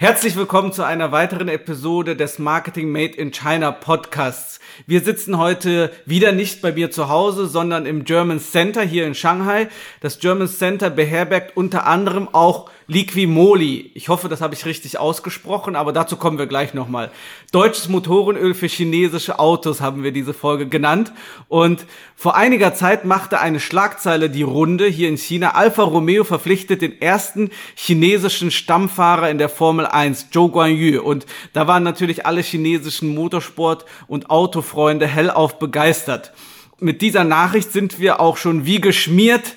[0.00, 4.60] Herzlich willkommen zu einer weiteren Episode des Marketing Made in China Podcasts.
[4.86, 9.16] Wir sitzen heute wieder nicht bei mir zu Hause, sondern im German Center hier in
[9.16, 9.66] Shanghai.
[10.00, 13.90] Das German Center beherbergt unter anderem auch Liquimoli.
[13.92, 17.10] Ich hoffe, das habe ich richtig ausgesprochen, aber dazu kommen wir gleich nochmal.
[17.52, 21.12] Deutsches Motorenöl für chinesische Autos haben wir diese Folge genannt.
[21.48, 21.84] Und
[22.16, 25.50] vor einiger Zeit machte eine Schlagzeile die Runde hier in China.
[25.50, 31.02] Alfa Romeo verpflichtet den ersten chinesischen Stammfahrer in der Formel 1, Zhou Guanyu.
[31.02, 36.32] Und da waren natürlich alle chinesischen Motorsport- und Autofreunde hellauf begeistert.
[36.80, 39.56] Mit dieser Nachricht sind wir auch schon wie geschmiert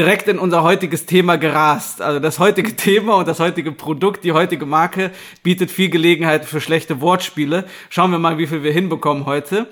[0.00, 2.00] direkt in unser heutiges Thema gerast.
[2.00, 5.10] Also das heutige Thema und das heutige Produkt, die heutige Marke
[5.42, 7.66] bietet viel Gelegenheit für schlechte Wortspiele.
[7.90, 9.66] Schauen wir mal, wie viel wir hinbekommen heute.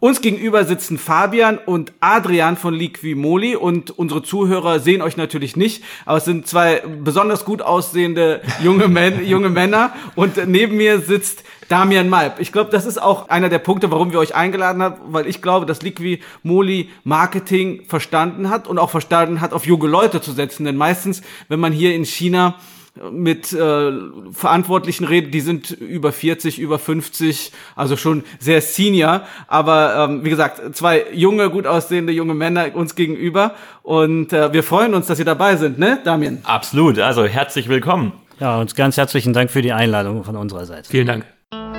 [0.00, 5.84] Uns gegenüber sitzen Fabian und Adrian von Liquimoli und unsere Zuhörer sehen euch natürlich nicht,
[6.06, 11.44] aber es sind zwei besonders gut aussehende junge, Män junge Männer und neben mir sitzt
[11.68, 12.40] Damian Malb.
[12.40, 15.42] Ich glaube, das ist auch einer der Punkte, warum wir euch eingeladen haben, weil ich
[15.42, 20.32] glaube, dass Liqui Moli Marketing verstanden hat und auch verstanden hat, auf junge Leute zu
[20.32, 20.64] setzen.
[20.64, 22.56] Denn meistens, wenn man hier in China
[23.10, 23.92] mit äh,
[24.30, 29.22] Verantwortlichen redet, die sind über 40, über 50, also schon sehr senior.
[29.48, 33.54] Aber ähm, wie gesagt, zwei junge, gut aussehende junge Männer uns gegenüber.
[33.82, 36.38] Und äh, wir freuen uns, dass ihr dabei sind, ne, Damian?
[36.44, 38.12] Absolut, also herzlich willkommen.
[38.38, 40.88] Ja, und ganz herzlichen Dank für die Einladung von unserer Seite.
[40.88, 41.33] Vielen Dank.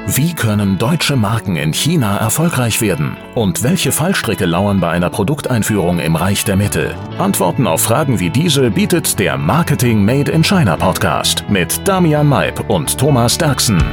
[0.08, 3.18] Wie können deutsche Marken in China erfolgreich werden?
[3.34, 6.94] Und welche Fallstricke lauern bei einer Produkteinführung im Reich der Mitte?
[7.18, 12.70] Antworten auf Fragen wie diese bietet der Marketing Made in China Podcast mit Damian Maib
[12.70, 13.84] und Thomas Derksen.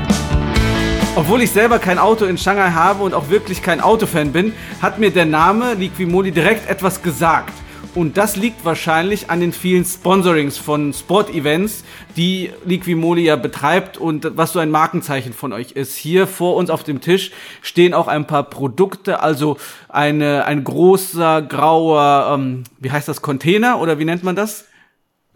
[1.16, 4.98] Obwohl ich selber kein Auto in Shanghai habe und auch wirklich kein Autofan bin, hat
[4.98, 7.54] mir der Name Liquimoli direkt etwas gesagt.
[7.94, 11.84] Und das liegt wahrscheinlich an den vielen Sponsorings von Sport-Events,
[12.16, 15.94] die Liquimoli ja betreibt und was so ein Markenzeichen von euch ist.
[15.96, 19.58] Hier vor uns auf dem Tisch stehen auch ein paar Produkte, also
[19.90, 24.68] eine, ein großer grauer, ähm, wie heißt das, Container oder wie nennt man das?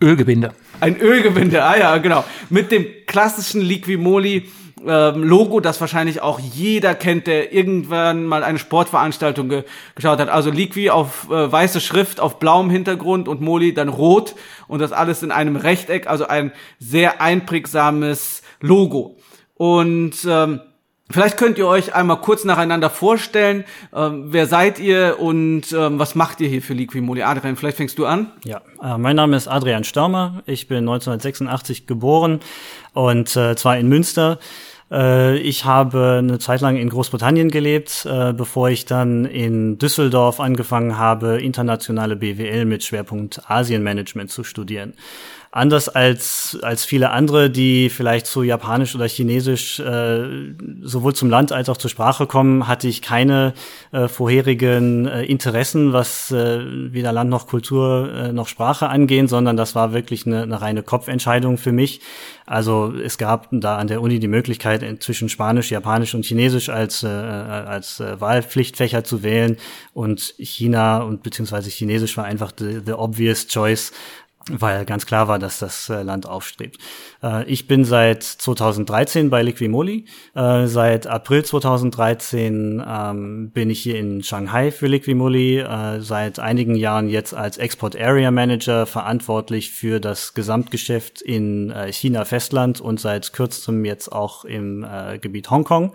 [0.00, 0.53] Ölgebinde.
[0.81, 2.25] Ein Ölgebinde, ah ja, genau.
[2.49, 4.49] Mit dem klassischen Liquimoli
[4.87, 9.65] ähm, Logo, das wahrscheinlich auch jeder kennt, der irgendwann mal eine Sportveranstaltung ge
[9.95, 10.29] geschaut hat.
[10.29, 14.35] Also Liqui auf äh, weiße Schrift auf blauem Hintergrund und Moli dann rot
[14.69, 19.17] und das alles in einem Rechteck, also ein sehr einprägsames Logo.
[19.55, 20.61] Und ähm,
[21.09, 23.65] Vielleicht könnt ihr euch einmal kurz nacheinander vorstellen,
[23.95, 27.23] ähm, wer seid ihr und ähm, was macht ihr hier für Liquimoli?
[27.23, 28.33] Adrian, vielleicht fängst du an.
[28.45, 32.41] Ja, äh, mein Name ist Adrian Staumer, ich bin 1986 geboren
[32.93, 34.41] und äh, zwar in Münster.
[34.91, 40.41] Äh, ich habe eine Zeit lang in Großbritannien gelebt, äh, bevor ich dann in Düsseldorf
[40.41, 44.95] angefangen habe, internationale BWL mit Schwerpunkt Asienmanagement zu studieren
[45.56, 51.50] anders als, als viele andere, die vielleicht zu Japanisch oder Chinesisch äh, sowohl zum Land
[51.50, 53.55] als auch zur Sprache kommen, hatte ich keine
[53.91, 56.61] äh, vorherigen äh, Interessen, was äh,
[56.93, 60.83] weder Land noch Kultur äh, noch Sprache angehen, sondern das war wirklich eine, eine reine
[60.83, 62.00] Kopfentscheidung für mich.
[62.47, 67.03] Also es gab da an der Uni die Möglichkeit, zwischen Spanisch, Japanisch und Chinesisch als,
[67.03, 69.56] äh, als äh, Wahlpflichtfächer zu wählen.
[69.94, 73.93] Und China und beziehungsweise Chinesisch war einfach the, the obvious choice,
[74.51, 76.79] weil ganz klar war, dass das äh, Land aufstrebt.
[77.23, 80.05] Äh, ich bin seit 2013 bei Liquimoli.
[80.34, 85.65] Äh, seit April 2013 ähm, bin ich hier in Shanghai für Liquimoli.
[86.01, 92.81] seit einigen Jahren jetzt als Export Area Manager verantwortlich für das Gesamtgeschäft in China Festland
[92.81, 94.87] und seit kürzestem jetzt auch im
[95.21, 95.93] Gebiet Hongkong.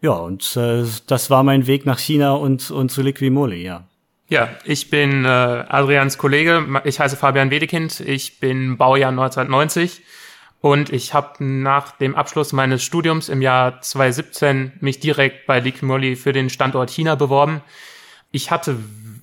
[0.00, 3.87] Ja, und das war mein Weg nach China und, und zu Liquimoli, ja.
[4.30, 6.82] Ja, ich bin äh, Adrians Kollege.
[6.84, 8.00] Ich heiße Fabian Wedekind.
[8.00, 10.02] Ich bin Baujahr 1990
[10.60, 16.14] und ich habe nach dem Abschluss meines Studiums im Jahr 2017 mich direkt bei Liquimoli
[16.14, 17.62] für den Standort China beworben.
[18.30, 18.76] Ich hatte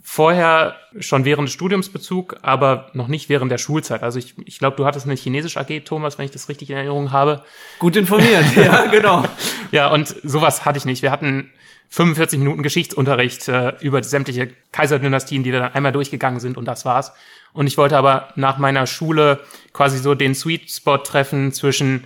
[0.07, 4.03] vorher schon während des Studiums Bezug, aber noch nicht während der Schulzeit.
[4.03, 6.77] Also ich, ich glaube, du hattest eine Chinesisch AG, Thomas, wenn ich das richtig in
[6.77, 7.43] Erinnerung habe.
[7.79, 9.25] Gut informiert, ja, genau.
[9.71, 11.01] ja, und sowas hatte ich nicht.
[11.01, 11.49] Wir hatten
[11.89, 16.85] 45 Minuten Geschichtsunterricht äh, über sämtliche Kaiserdynastien, die da dann einmal durchgegangen sind und das
[16.85, 17.11] war's.
[17.53, 19.39] Und ich wollte aber nach meiner Schule
[19.73, 22.03] quasi so den Sweet Spot treffen zwischen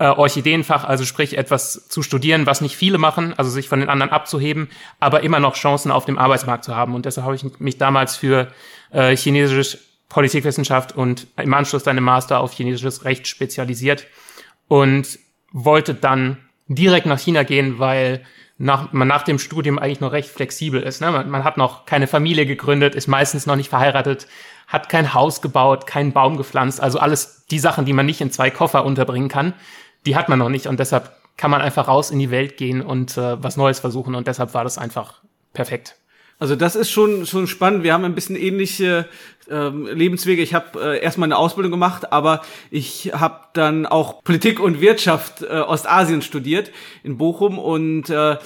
[0.00, 3.90] äh, Orchideenfach, also sprich etwas zu studieren, was nicht viele machen, also sich von den
[3.90, 6.94] anderen abzuheben, aber immer noch Chancen auf dem Arbeitsmarkt zu haben.
[6.94, 8.48] Und deshalb habe ich mich damals für
[8.92, 14.06] äh, chinesische Politikwissenschaft und im Anschluss dann im Master auf chinesisches Recht spezialisiert
[14.68, 15.18] und
[15.52, 18.22] wollte dann direkt nach China gehen, weil
[18.56, 21.02] nach, man nach dem Studium eigentlich noch recht flexibel ist.
[21.02, 21.10] Ne?
[21.10, 24.26] Man, man hat noch keine Familie gegründet, ist meistens noch nicht verheiratet,
[24.66, 28.30] hat kein Haus gebaut, keinen Baum gepflanzt, also alles die Sachen, die man nicht in
[28.30, 29.54] zwei Koffer unterbringen kann.
[30.06, 32.82] Die hat man noch nicht und deshalb kann man einfach raus in die Welt gehen
[32.82, 35.96] und äh, was Neues versuchen und deshalb war das einfach perfekt.
[36.38, 37.82] Also das ist schon schon spannend.
[37.82, 39.06] Wir haben ein bisschen ähnliche
[39.50, 40.40] ähm, Lebenswege.
[40.42, 45.42] Ich habe äh, erstmal eine Ausbildung gemacht, aber ich habe dann auch Politik und Wirtschaft
[45.42, 46.70] äh, Ostasien studiert
[47.02, 48.36] in Bochum und äh,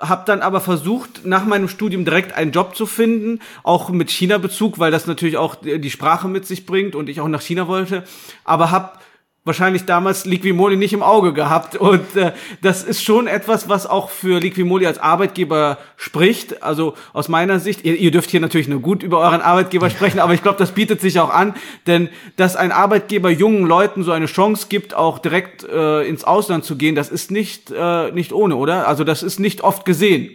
[0.00, 4.78] habe dann aber versucht, nach meinem Studium direkt einen Job zu finden, auch mit China-Bezug,
[4.78, 8.04] weil das natürlich auch die Sprache mit sich bringt und ich auch nach China wollte.
[8.44, 8.98] Aber habe
[9.44, 11.76] wahrscheinlich damals Liquimoli nicht im Auge gehabt.
[11.76, 12.32] Und äh,
[12.62, 16.62] das ist schon etwas, was auch für Liquimoli als Arbeitgeber spricht.
[16.62, 20.18] Also aus meiner Sicht, ihr, ihr dürft hier natürlich nur gut über euren Arbeitgeber sprechen,
[20.18, 21.54] aber ich glaube, das bietet sich auch an,
[21.86, 26.64] denn dass ein Arbeitgeber jungen Leuten so eine Chance gibt, auch direkt äh, ins Ausland
[26.64, 28.88] zu gehen, das ist nicht, äh, nicht ohne, oder?
[28.88, 30.30] Also das ist nicht oft gesehen.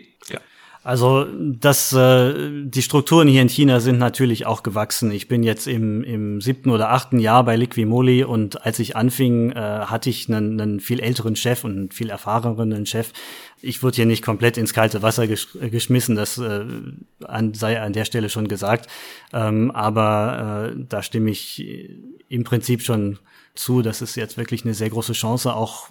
[0.90, 2.34] Also das, äh,
[2.64, 5.12] die Strukturen hier in China sind natürlich auch gewachsen.
[5.12, 9.52] Ich bin jetzt im, im siebten oder achten Jahr bei Liquimoli und als ich anfing,
[9.52, 13.14] äh, hatte ich einen, einen viel älteren Chef und einen viel erfahreneren Chef.
[13.62, 16.66] Ich wurde hier nicht komplett ins kalte Wasser gesch geschmissen, das äh,
[17.24, 18.90] an, sei an der Stelle schon gesagt.
[19.32, 21.64] Ähm, aber äh, da stimme ich
[22.30, 23.20] im Prinzip schon
[23.60, 23.82] zu.
[23.82, 25.88] Das ist jetzt wirklich eine sehr große Chance, auch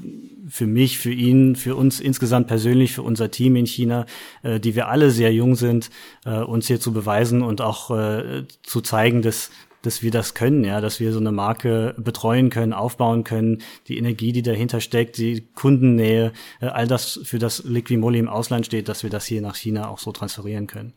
[0.49, 4.06] für mich, für ihn, für uns insgesamt persönlich, für unser Team in China,
[4.43, 5.91] äh, die wir alle sehr jung sind,
[6.25, 9.50] äh, uns hier zu beweisen und auch äh, zu zeigen, dass
[9.82, 13.97] dass wir das können, ja, dass wir so eine Marke betreuen können, aufbauen können, die
[13.97, 18.88] Energie, die dahinter steckt, die Kundennähe, äh, all das, für das Liquimoli im Ausland steht,
[18.88, 20.94] dass wir das hier nach China auch so transferieren können.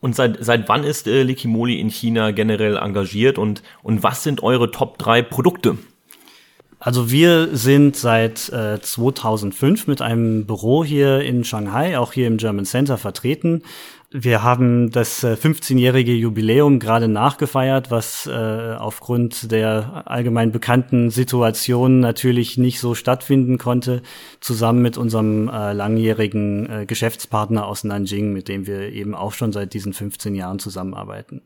[0.00, 4.42] Und seit, seit wann ist äh, Liquimoli in China generell engagiert und, und was sind
[4.42, 5.78] eure Top 3 Produkte?
[6.84, 12.38] Also wir sind seit äh, 2005 mit einem Büro hier in Shanghai, auch hier im
[12.38, 13.62] German Center vertreten.
[14.10, 22.00] Wir haben das äh, 15-jährige Jubiläum gerade nachgefeiert, was äh, aufgrund der allgemein bekannten Situation
[22.00, 24.02] natürlich nicht so stattfinden konnte,
[24.40, 29.52] zusammen mit unserem äh, langjährigen äh, Geschäftspartner aus Nanjing, mit dem wir eben auch schon
[29.52, 31.42] seit diesen 15 Jahren zusammenarbeiten.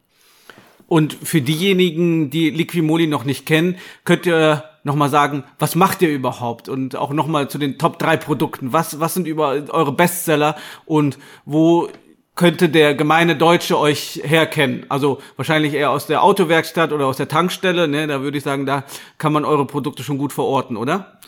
[0.89, 6.11] Und für diejenigen, die Liquimoli noch nicht kennen, könnt ihr nochmal sagen, was macht ihr
[6.11, 6.69] überhaupt?
[6.69, 8.73] Und auch nochmal zu den Top 3 Produkten.
[8.73, 11.89] Was, was sind über eure Bestseller und wo
[12.37, 14.87] könnte der gemeine Deutsche euch herkennen?
[14.89, 17.89] Also wahrscheinlich eher aus der Autowerkstatt oder aus der Tankstelle.
[17.89, 18.07] Ne?
[18.07, 18.85] Da würde ich sagen, da
[19.19, 21.19] kann man eure Produkte schon gut verorten, oder?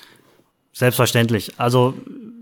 [0.72, 1.58] Selbstverständlich.
[1.58, 1.94] Also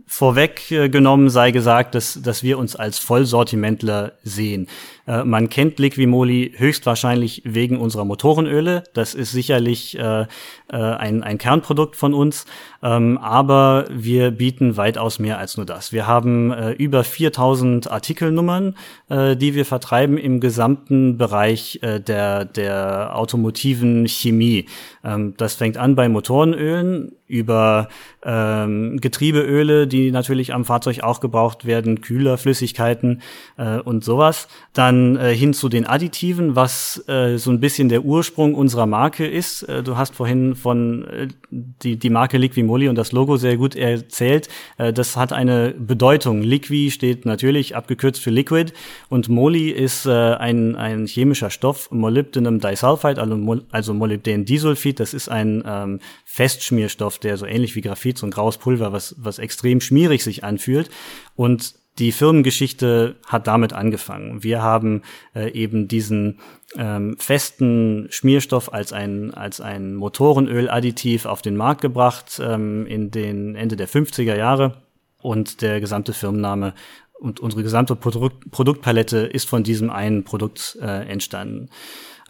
[0.06, 4.68] vorweggenommen sei gesagt, dass, dass wir uns als Vollsortimentler sehen.
[5.06, 8.84] Äh, man kennt Liquimoli höchstwahrscheinlich wegen unserer Motorenöle.
[8.94, 10.26] Das ist sicherlich äh, äh,
[10.68, 12.46] ein, ein Kernprodukt von uns.
[12.82, 15.92] Ähm, aber wir bieten weitaus mehr als nur das.
[15.92, 18.76] Wir haben äh, über 4000 Artikelnummern,
[19.08, 24.66] äh, die wir vertreiben im gesamten Bereich äh, der, der automotiven Chemie.
[25.02, 27.88] Ähm, das fängt an bei Motorenölen über
[28.22, 33.22] ähm, Getriebeöle, die natürlich am Fahrzeug auch gebraucht werden, Kühlerflüssigkeiten
[33.56, 34.48] äh, und sowas.
[34.72, 39.26] Dann äh, hin zu den Additiven, was äh, so ein bisschen der Ursprung unserer Marke
[39.26, 39.62] ist.
[39.62, 43.76] Äh, du hast vorhin von äh, die, die Marke Liquimoli und das Logo sehr gut
[43.76, 44.48] erzählt.
[44.78, 46.42] Äh, das hat eine Bedeutung.
[46.42, 48.72] Liqui steht natürlich abgekürzt für Liquid
[49.08, 55.00] und Moli ist äh, ein, ein chemischer Stoff, Molybdenum Disulfide, also, also Molybden-Disulfid.
[55.00, 59.14] Das ist ein ähm, Festschmierstoff, der so ähnlich wie Graphit, so ein graues Pulver, was,
[59.18, 60.90] was extrem schmierig sich anfühlt.
[61.34, 64.42] Und die Firmengeschichte hat damit angefangen.
[64.42, 65.02] Wir haben
[65.34, 66.40] äh, eben diesen
[66.76, 73.54] ähm, festen Schmierstoff als ein, als ein Motorenöladditiv auf den Markt gebracht ähm, in den
[73.54, 74.82] Ende der 50er Jahre
[75.22, 76.74] und der gesamte Firmenname
[77.18, 81.70] und unsere gesamte Produkt Produktpalette ist von diesem einen Produkt äh, entstanden.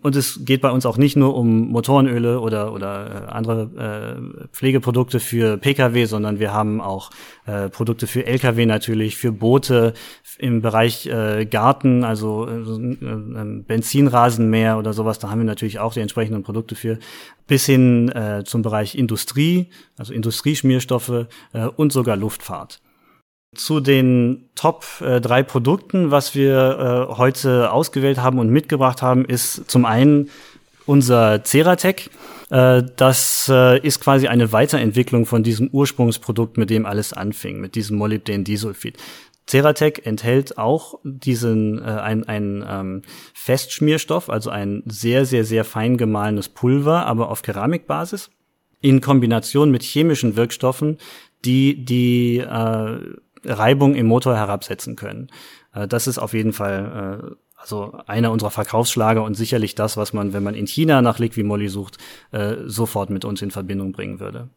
[0.02, 4.48] Und es geht bei uns auch nicht nur um Motorenöle oder, oder äh, andere äh,
[4.52, 7.10] Pflegeprodukte für Pkw, sondern wir haben auch
[7.46, 9.94] äh, Produkte für Lkw natürlich, für Boote
[10.38, 15.18] im Bereich äh, Garten, also äh, äh, Benzinrasenmäher oder sowas.
[15.18, 16.98] Da haben wir natürlich auch die entsprechenden Produkte für.
[17.46, 22.80] Bis hin äh, zum Bereich Industrie, also Industrieschmierstoffe äh, und sogar Luftfahrt
[23.56, 29.24] zu den Top äh, drei Produkten, was wir äh, heute ausgewählt haben und mitgebracht haben,
[29.24, 30.30] ist zum einen
[30.86, 32.10] unser Ceratec.
[32.50, 37.74] Äh, das äh, ist quasi eine Weiterentwicklung von diesem Ursprungsprodukt, mit dem alles anfing, mit
[37.74, 38.96] diesem Molybden-Disulfid.
[39.48, 43.02] Ceratec enthält auch diesen äh, ein, ein ähm,
[43.34, 48.30] Festschmierstoff, also ein sehr sehr sehr fein gemahlenes Pulver, aber auf Keramikbasis
[48.80, 50.98] in Kombination mit chemischen Wirkstoffen,
[51.44, 52.98] die die äh,
[53.46, 55.30] Reibung im Motor herabsetzen können.
[55.74, 60.12] Äh, das ist auf jeden Fall äh, also einer unserer Verkaufsschlager und sicherlich das, was
[60.12, 61.98] man, wenn man in China nach Liquimolli sucht,
[62.32, 64.48] äh, sofort mit uns in Verbindung bringen würde.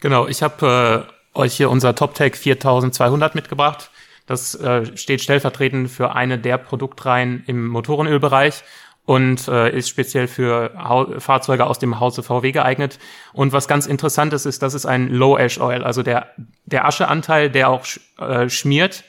[0.00, 3.90] Genau, ich habe äh, euch hier unser TopTech 4200 mitgebracht.
[4.26, 8.62] Das äh, steht stellvertretend für eine der Produktreihen im Motorenölbereich
[9.08, 12.98] und äh, ist speziell für Hau Fahrzeuge aus dem Hause VW geeignet.
[13.32, 16.26] Und was ganz interessant ist, ist, das ist ein Low Ash Oil, also der,
[16.66, 19.04] der Ascheanteil, der auch sch äh, schmiert,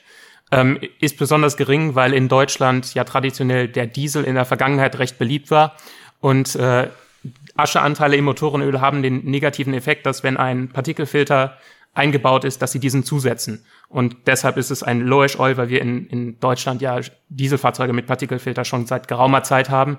[0.52, 5.20] ähm, ist besonders gering, weil in Deutschland ja traditionell der Diesel in der Vergangenheit recht
[5.20, 5.76] beliebt war.
[6.22, 6.88] Und äh,
[7.58, 11.58] Ascheanteile im Motorenöl haben den negativen Effekt, dass wenn ein Partikelfilter
[11.94, 13.66] eingebaut ist, dass sie diesen zusetzen.
[13.90, 18.06] Und deshalb ist es ein Lowish Oil, weil wir in, in Deutschland ja Dieselfahrzeuge mit
[18.06, 19.98] Partikelfilter schon seit geraumer Zeit haben.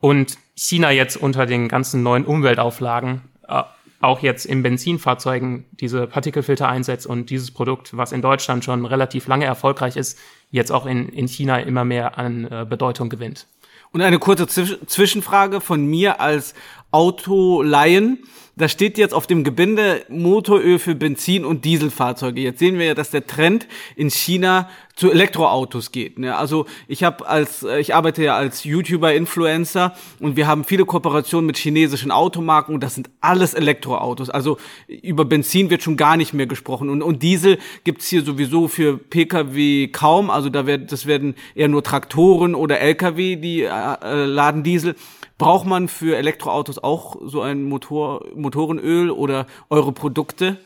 [0.00, 3.62] Und China jetzt unter den ganzen neuen Umweltauflagen äh,
[4.00, 9.28] auch jetzt in Benzinfahrzeugen diese Partikelfilter einsetzt und dieses Produkt, was in Deutschland schon relativ
[9.28, 10.18] lange erfolgreich ist,
[10.50, 13.46] jetzt auch in, in China immer mehr an äh, Bedeutung gewinnt.
[13.92, 16.54] Und eine kurze Zwischenfrage von mir als
[16.90, 18.24] Autolaien
[18.56, 22.40] da steht jetzt auf dem Gebinde Motoröl für Benzin- und Dieselfahrzeuge.
[22.40, 23.66] Jetzt sehen wir ja, dass der Trend
[23.96, 26.18] in China zu Elektroautos geht.
[26.18, 26.36] Ne?
[26.36, 30.84] Also ich habe als äh, ich arbeite ja als YouTuber, Influencer und wir haben viele
[30.84, 34.28] Kooperationen mit chinesischen Automarken und das sind alles Elektroautos.
[34.28, 38.68] Also über Benzin wird schon gar nicht mehr gesprochen und, und Diesel gibt's hier sowieso
[38.68, 40.30] für Pkw kaum.
[40.30, 43.68] Also da wird das werden eher nur Traktoren oder Lkw, die äh,
[44.02, 44.94] äh, laden Diesel.
[45.38, 50.58] Braucht man für Elektroautos auch so ein Motor, Motorenöl oder eure Produkte?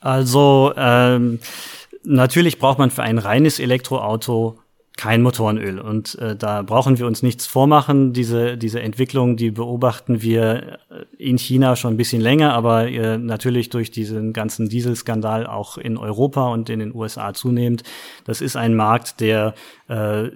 [0.00, 1.38] Also ähm,
[2.04, 4.58] natürlich braucht man für ein reines Elektroauto
[4.96, 5.80] kein Motorenöl.
[5.80, 8.12] Und äh, da brauchen wir uns nichts vormachen.
[8.12, 10.78] Diese, diese Entwicklung, die beobachten wir
[11.18, 15.96] in China schon ein bisschen länger, aber äh, natürlich durch diesen ganzen Dieselskandal auch in
[15.96, 17.82] Europa und in den USA zunehmend.
[18.24, 19.54] Das ist ein Markt, der
[19.88, 20.28] äh,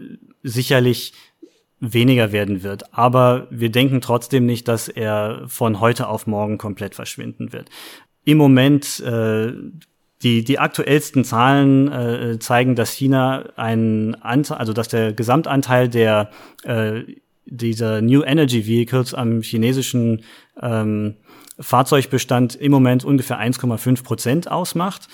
[0.43, 1.13] sicherlich
[1.81, 2.93] weniger werden wird.
[2.93, 7.71] Aber wir denken trotzdem nicht, dass er von heute auf morgen komplett verschwinden wird.
[8.25, 9.53] Im Moment äh,
[10.23, 16.31] die, die aktuellsten Zahlen äh, zeigen, dass China einen Anteil, also dass der Gesamtanteil der
[16.65, 17.03] äh,
[17.47, 20.23] dieser New Energy Vehicles am chinesischen
[20.61, 21.17] ähm,
[21.59, 25.09] Fahrzeugbestand im Moment ungefähr 1,5 Prozent ausmacht.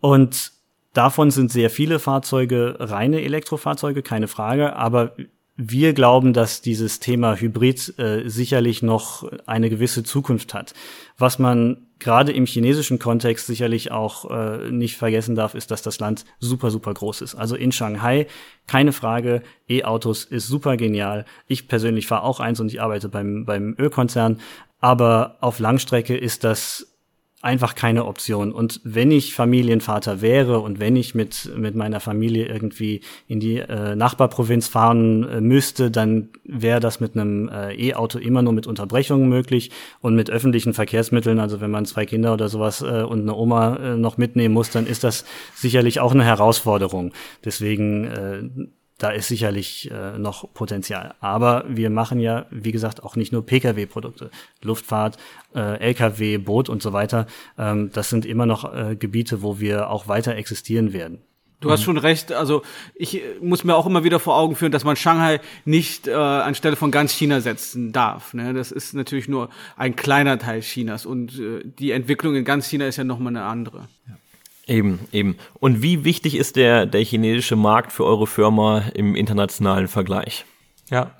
[0.00, 0.52] Und
[0.92, 4.76] davon sind sehr viele Fahrzeuge reine Elektrofahrzeuge, keine Frage.
[4.76, 5.12] Aber
[5.60, 10.72] wir glauben, dass dieses Thema Hybrid äh, sicherlich noch eine gewisse Zukunft hat.
[11.18, 15.98] Was man gerade im chinesischen Kontext sicherlich auch äh, nicht vergessen darf, ist, dass das
[15.98, 17.34] Land super, super groß ist.
[17.34, 18.28] Also in Shanghai,
[18.68, 21.24] keine Frage, E-Autos ist super genial.
[21.48, 24.38] Ich persönlich fahre auch eins und ich arbeite beim, beim Ölkonzern.
[24.78, 26.97] Aber auf Langstrecke ist das
[27.40, 28.50] einfach keine Option.
[28.52, 33.58] Und wenn ich Familienvater wäre und wenn ich mit, mit meiner Familie irgendwie in die
[33.58, 38.66] äh, Nachbarprovinz fahren äh, müsste, dann wäre das mit einem äh, E-Auto immer nur mit
[38.66, 41.38] Unterbrechungen möglich und mit öffentlichen Verkehrsmitteln.
[41.38, 44.70] Also wenn man zwei Kinder oder sowas äh, und eine Oma äh, noch mitnehmen muss,
[44.70, 47.12] dann ist das sicherlich auch eine Herausforderung.
[47.44, 51.14] Deswegen äh, da ist sicherlich äh, noch Potenzial.
[51.20, 54.30] Aber wir machen ja, wie gesagt, auch nicht nur Pkw-Produkte.
[54.62, 55.16] Luftfahrt,
[55.54, 57.26] äh, Lkw, Boot und so weiter.
[57.56, 61.22] Ähm, das sind immer noch äh, Gebiete, wo wir auch weiter existieren werden.
[61.60, 61.84] Du hast mhm.
[61.84, 62.32] schon recht.
[62.32, 62.62] Also
[62.94, 66.76] ich muss mir auch immer wieder vor Augen führen, dass man Shanghai nicht äh, anstelle
[66.76, 68.32] von ganz China setzen darf.
[68.34, 68.54] Ne?
[68.54, 72.86] Das ist natürlich nur ein kleiner Teil Chinas und äh, die Entwicklung in ganz China
[72.86, 73.88] ist ja nochmal eine andere.
[74.06, 74.14] Ja.
[74.68, 75.38] Eben, eben.
[75.54, 80.44] Und wie wichtig ist der, der chinesische Markt für eure Firma im internationalen Vergleich?
[80.90, 81.12] Ja,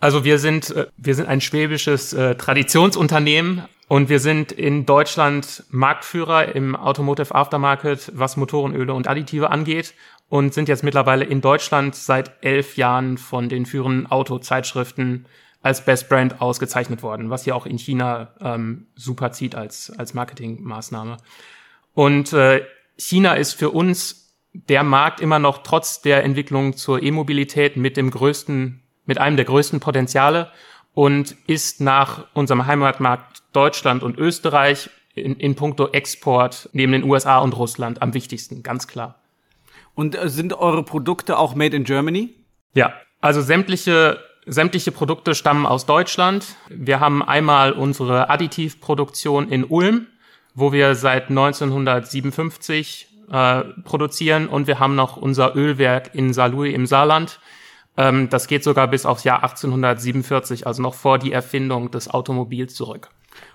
[0.00, 5.64] also wir sind, äh, wir sind ein schwäbisches äh, Traditionsunternehmen und wir sind in Deutschland
[5.68, 9.94] Marktführer im Automotive Aftermarket, was Motorenöle und Additive angeht
[10.30, 15.26] und sind jetzt mittlerweile in Deutschland seit elf Jahren von den führenden Autozeitschriften
[15.60, 20.14] als Best Brand ausgezeichnet worden, was ja auch in China ähm, super zieht als, als
[20.14, 21.18] Marketingmaßnahme.
[21.94, 22.62] Und äh,
[22.98, 28.10] China ist für uns der Markt immer noch trotz der Entwicklung zur E-Mobilität mit dem
[28.10, 30.50] größten, mit einem der größten Potenziale
[30.94, 37.38] und ist nach unserem Heimatmarkt Deutschland und Österreich in, in puncto Export neben den USA
[37.38, 39.20] und Russland am wichtigsten, ganz klar.
[39.94, 42.34] Und äh, sind eure Produkte auch made in Germany?
[42.74, 44.18] Ja, also sämtliche
[44.50, 46.56] Sämtliche Produkte stammen aus Deutschland.
[46.70, 50.06] Wir haben einmal unsere Additivproduktion in Ulm
[50.58, 56.86] wo wir seit 1957 äh, produzieren und wir haben noch unser Ölwerk in Saarlouis im
[56.86, 57.38] Saarland.
[57.96, 62.74] Ähm, das geht sogar bis aufs Jahr 1847, also noch vor die Erfindung des Automobils
[62.74, 63.10] zurück.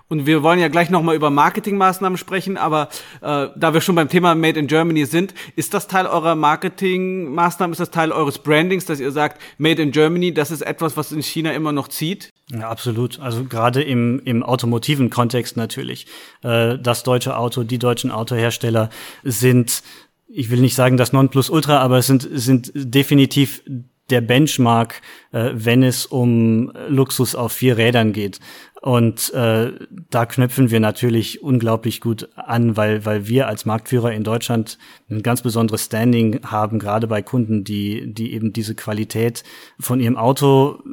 [0.09, 2.89] Und wir wollen ja gleich nochmal über Marketingmaßnahmen sprechen, aber
[3.21, 7.71] äh, da wir schon beim Thema Made in Germany sind, ist das Teil eurer Marketingmaßnahmen,
[7.71, 11.11] ist das Teil eures Brandings, dass ihr sagt, Made in Germany, das ist etwas, was
[11.11, 12.31] in China immer noch zieht?
[12.51, 13.19] Ja, absolut.
[13.19, 16.05] Also gerade im, im automotiven Kontext natürlich.
[16.43, 18.89] Äh, das deutsche Auto, die deutschen Autohersteller
[19.23, 19.81] sind,
[20.27, 23.63] ich will nicht sagen das Nonplusultra, aber es sind, sind definitiv
[24.09, 28.39] der Benchmark, äh, wenn es um Luxus auf vier Rädern geht.
[28.83, 29.71] Und äh,
[30.09, 34.77] da knüpfen wir natürlich unglaublich gut an, weil, weil wir als Marktführer in Deutschland
[35.09, 39.45] ein ganz besonderes Standing haben, gerade bei Kunden, die, die eben diese Qualität
[39.79, 40.83] von ihrem Auto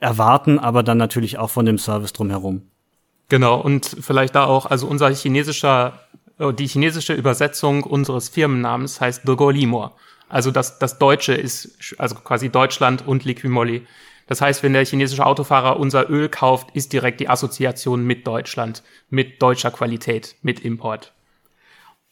[0.00, 2.62] erwarten, aber dann natürlich auch von dem Service drumherum.
[3.28, 6.00] Genau, und vielleicht da auch, also unser chinesischer,
[6.38, 9.98] äh, die chinesische Übersetzung unseres Firmennamens heißt The Golimor.
[10.30, 13.86] Also das, das Deutsche ist also quasi Deutschland und Liquimolli.
[14.28, 18.84] Das heißt, wenn der chinesische Autofahrer unser Öl kauft, ist direkt die Assoziation mit Deutschland,
[19.10, 21.12] mit deutscher Qualität, mit Import.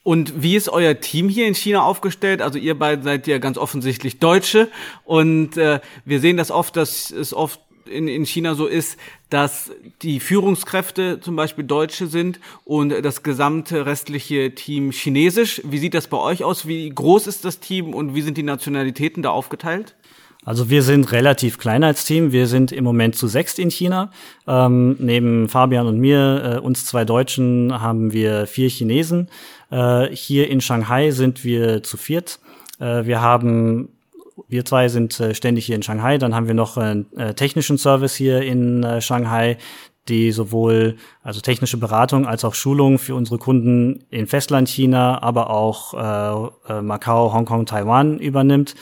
[0.03, 2.41] Und wie ist euer Team hier in China aufgestellt?
[2.41, 4.69] Also ihr beiden seid ja ganz offensichtlich Deutsche
[5.05, 8.99] und äh, wir sehen das oft, dass es oft in, in China so ist,
[9.31, 15.61] dass die Führungskräfte zum Beispiel Deutsche sind und das gesamte restliche Team Chinesisch.
[15.65, 16.67] Wie sieht das bei euch aus?
[16.67, 19.97] Wie groß ist das Team und wie sind die Nationalitäten da aufgeteilt?
[20.47, 22.31] Also wir sind relativ klein als Team.
[22.31, 24.13] Wir sind im Moment zu sechst in China.
[24.47, 29.29] Ähm, neben Fabian und mir, äh, uns zwei Deutschen, haben wir vier Chinesen.
[29.73, 32.39] Äh, hier in Shanghai sind wir zu viert.
[32.79, 33.89] Äh, wir haben
[34.49, 36.17] wir zwei sind äh, ständig hier in Shanghai.
[36.17, 39.59] Dann haben wir noch einen äh, technischen Service hier in äh, Shanghai,
[40.07, 45.51] die sowohl also technische Beratung als auch Schulung für unsere Kunden in Festland China, aber
[45.51, 45.95] auch
[46.69, 48.77] äh, Macau, Hongkong, Taiwan übernimmt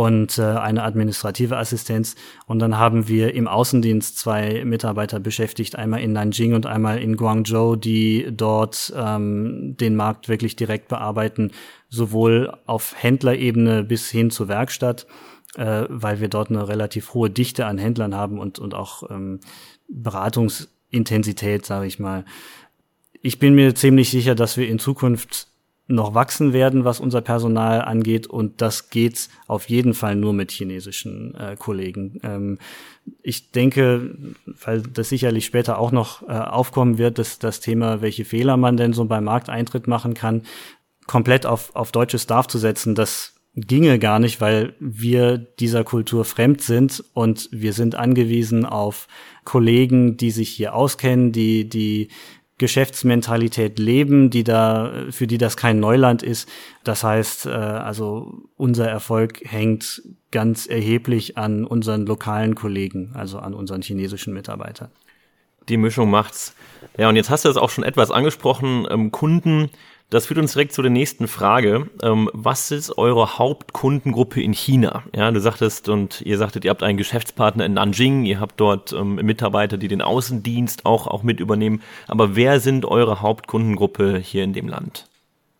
[0.00, 2.14] und äh, eine administrative Assistenz.
[2.46, 7.16] Und dann haben wir im Außendienst zwei Mitarbeiter beschäftigt, einmal in Nanjing und einmal in
[7.16, 11.52] Guangzhou, die dort ähm, den Markt wirklich direkt bearbeiten,
[11.90, 15.06] sowohl auf Händlerebene bis hin zur Werkstatt,
[15.56, 19.40] äh, weil wir dort eine relativ hohe Dichte an Händlern haben und, und auch ähm,
[19.90, 22.24] Beratungsintensität, sage ich mal.
[23.20, 25.48] Ich bin mir ziemlich sicher, dass wir in Zukunft
[25.90, 28.26] noch wachsen werden, was unser Personal angeht.
[28.26, 32.20] Und das geht auf jeden Fall nur mit chinesischen äh, Kollegen.
[32.22, 32.58] Ähm,
[33.22, 34.16] ich denke,
[34.64, 38.76] weil das sicherlich später auch noch äh, aufkommen wird, dass das Thema, welche Fehler man
[38.76, 40.42] denn so beim Markteintritt machen kann,
[41.06, 46.24] komplett auf, auf deutsches Staff zu setzen, das ginge gar nicht, weil wir dieser Kultur
[46.24, 49.08] fremd sind und wir sind angewiesen auf
[49.44, 52.08] Kollegen, die sich hier auskennen, die, die
[52.60, 56.46] Geschäftsmentalität leben, die da, für die das kein Neuland ist.
[56.84, 63.54] Das heißt, äh, also unser Erfolg hängt ganz erheblich an unseren lokalen Kollegen, also an
[63.54, 64.90] unseren chinesischen Mitarbeitern.
[65.70, 66.54] Die Mischung macht's.
[66.98, 69.70] Ja, und jetzt hast du es auch schon etwas angesprochen, ähm, Kunden
[70.10, 71.88] das führt uns direkt zu der nächsten Frage.
[72.02, 75.04] Ähm, was ist eure Hauptkundengruppe in China?
[75.14, 78.92] Ja, du sagtest und ihr sagtet, ihr habt einen Geschäftspartner in Nanjing, ihr habt dort
[78.92, 81.80] ähm, Mitarbeiter, die den Außendienst auch, auch mit übernehmen.
[82.08, 85.06] Aber wer sind eure Hauptkundengruppe hier in dem Land?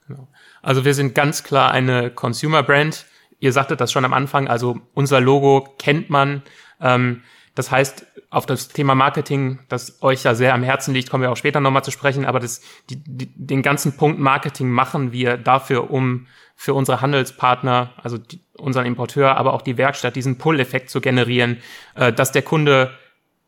[0.08, 0.26] Genau.
[0.62, 3.06] Also wir sind ganz klar eine Consumer Brand.
[3.38, 6.42] Ihr sagtet das schon am Anfang, also unser Logo kennt man.
[6.80, 7.22] Ähm,
[7.54, 11.32] das heißt, auf das Thema Marketing, das euch ja sehr am Herzen liegt, kommen wir
[11.32, 15.36] auch später nochmal zu sprechen, aber das, die, die, den ganzen Punkt Marketing machen wir
[15.36, 20.90] dafür, um für unsere Handelspartner, also die, unseren Importeur, aber auch die Werkstatt, diesen Pull-Effekt
[20.90, 21.58] zu generieren,
[21.96, 22.92] äh, dass der Kunde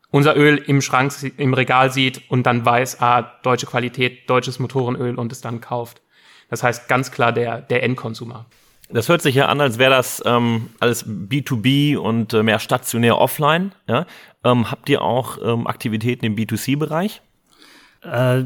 [0.09, 5.15] unser Öl im Schrank, im Regal sieht und dann weiß, ah, deutsche Qualität, deutsches Motorenöl
[5.15, 6.01] und es dann kauft.
[6.49, 8.45] Das heißt ganz klar der, der Endkonsumer.
[8.89, 13.17] Das hört sich ja an, als wäre das ähm, alles B2B und äh, mehr stationär
[13.17, 13.73] offline.
[13.87, 14.05] Ja?
[14.43, 17.21] Ähm, habt ihr auch ähm, Aktivitäten im B2C-Bereich?
[18.03, 18.43] Äh,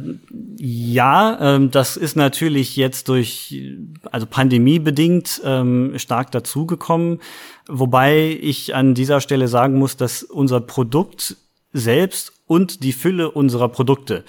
[0.58, 3.63] ja, ähm, das ist natürlich jetzt durch,
[4.12, 7.19] also Pandemie bedingt ähm, stark dazugekommen.
[7.67, 11.38] Wobei ich an dieser Stelle sagen muss, dass unser Produkt
[11.73, 14.23] selbst und die Fülle unserer Produkte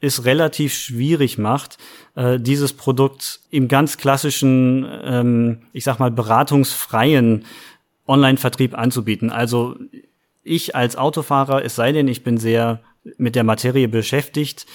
[0.00, 1.78] es relativ schwierig macht,
[2.14, 7.44] äh, dieses Produkt im ganz klassischen, ähm, ich sag mal, beratungsfreien
[8.06, 9.30] Online-Vertrieb anzubieten.
[9.30, 9.76] Also
[10.42, 12.80] ich als Autofahrer, es sei denn, ich bin sehr
[13.18, 14.66] mit der Materie beschäftigt,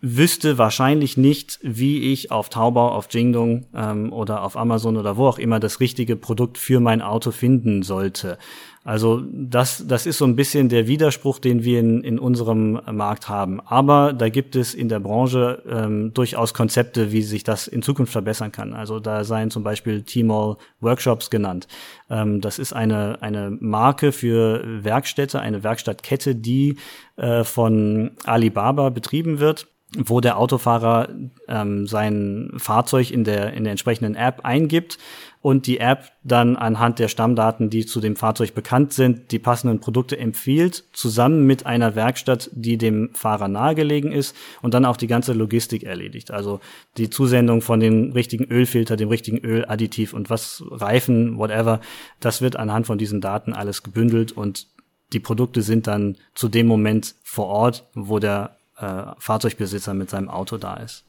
[0.00, 5.28] wüsste wahrscheinlich nicht, wie ich auf Taobao, auf Jingdong ähm, oder auf Amazon oder wo
[5.28, 8.36] auch immer das richtige Produkt für mein Auto finden sollte.
[8.84, 13.28] Also das, das ist so ein bisschen der Widerspruch, den wir in, in unserem Markt
[13.28, 13.60] haben.
[13.60, 18.12] Aber da gibt es in der Branche ähm, durchaus Konzepte, wie sich das in Zukunft
[18.12, 18.72] verbessern kann.
[18.74, 21.68] Also da seien zum Beispiel T-Mall Workshops genannt.
[22.10, 26.76] Ähm, das ist eine, eine Marke für Werkstätte, eine Werkstattkette, die
[27.16, 31.08] äh, von Alibaba betrieben wird wo der Autofahrer
[31.48, 34.98] ähm, sein Fahrzeug in der, in der entsprechenden App eingibt
[35.42, 39.80] und die App dann anhand der Stammdaten, die zu dem Fahrzeug bekannt sind, die passenden
[39.80, 45.08] Produkte empfiehlt, zusammen mit einer Werkstatt, die dem Fahrer nahegelegen ist und dann auch die
[45.08, 46.30] ganze Logistik erledigt.
[46.30, 46.60] Also
[46.96, 51.80] die Zusendung von dem richtigen Ölfilter, dem richtigen Öladditiv und was Reifen, whatever,
[52.20, 54.68] das wird anhand von diesen Daten alles gebündelt und
[55.12, 60.28] die Produkte sind dann zu dem Moment vor Ort, wo der äh, Fahrzeugbesitzer mit seinem
[60.28, 61.04] Auto da ist.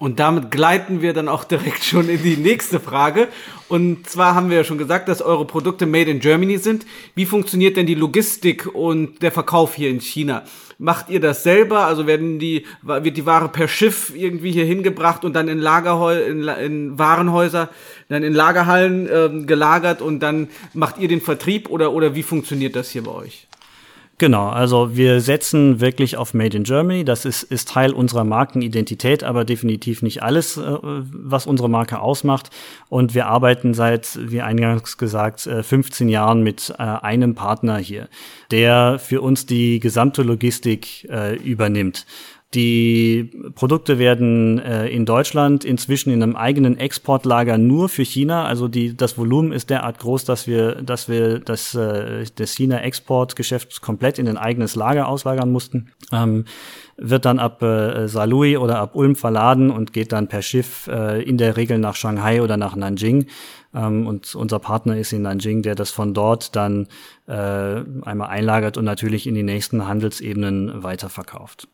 [0.00, 3.28] Und damit gleiten wir dann auch direkt schon in die nächste Frage.
[3.68, 6.86] Und zwar haben wir ja schon gesagt, dass eure Produkte made in Germany sind.
[7.14, 10.44] Wie funktioniert denn die Logistik und der Verkauf hier in China?
[10.78, 11.84] Macht ihr das selber?
[11.84, 16.18] Also werden die, wird die Ware per Schiff irgendwie hier hingebracht und dann in Lagerhäu
[16.18, 17.68] in, in Warenhäuser,
[18.08, 22.74] dann in Lagerhallen ähm, gelagert und dann macht ihr den Vertrieb oder, oder wie funktioniert
[22.74, 23.49] das hier bei euch?
[24.20, 27.06] Genau, also wir setzen wirklich auf Made in Germany.
[27.06, 32.50] Das ist, ist Teil unserer Markenidentität, aber definitiv nicht alles, äh, was unsere Marke ausmacht.
[32.90, 38.10] Und wir arbeiten seit, wie eingangs gesagt, 15 äh, Jahren mit äh, einem Partner hier,
[38.50, 41.08] der für uns die gesamte Logistik
[41.42, 42.04] übernimmt.
[42.52, 48.44] Die Produkte werden äh, in Deutschland inzwischen in einem eigenen Exportlager nur für China.
[48.44, 53.80] Also die, das Volumen ist derart groß, dass wir, dass wir das, äh, das China-Exportgeschäft
[53.82, 55.92] komplett in ein eigenes Lager auslagern mussten.
[56.10, 56.44] Ähm,
[56.96, 61.22] wird dann ab äh, Saarlouis oder ab Ulm verladen und geht dann per Schiff äh,
[61.22, 63.26] in der Regel nach Shanghai oder nach Nanjing.
[63.72, 66.88] Ähm, und unser Partner ist in Nanjing, der das von dort dann
[67.28, 71.68] äh, einmal einlagert und natürlich in die nächsten Handelsebenen weiterverkauft.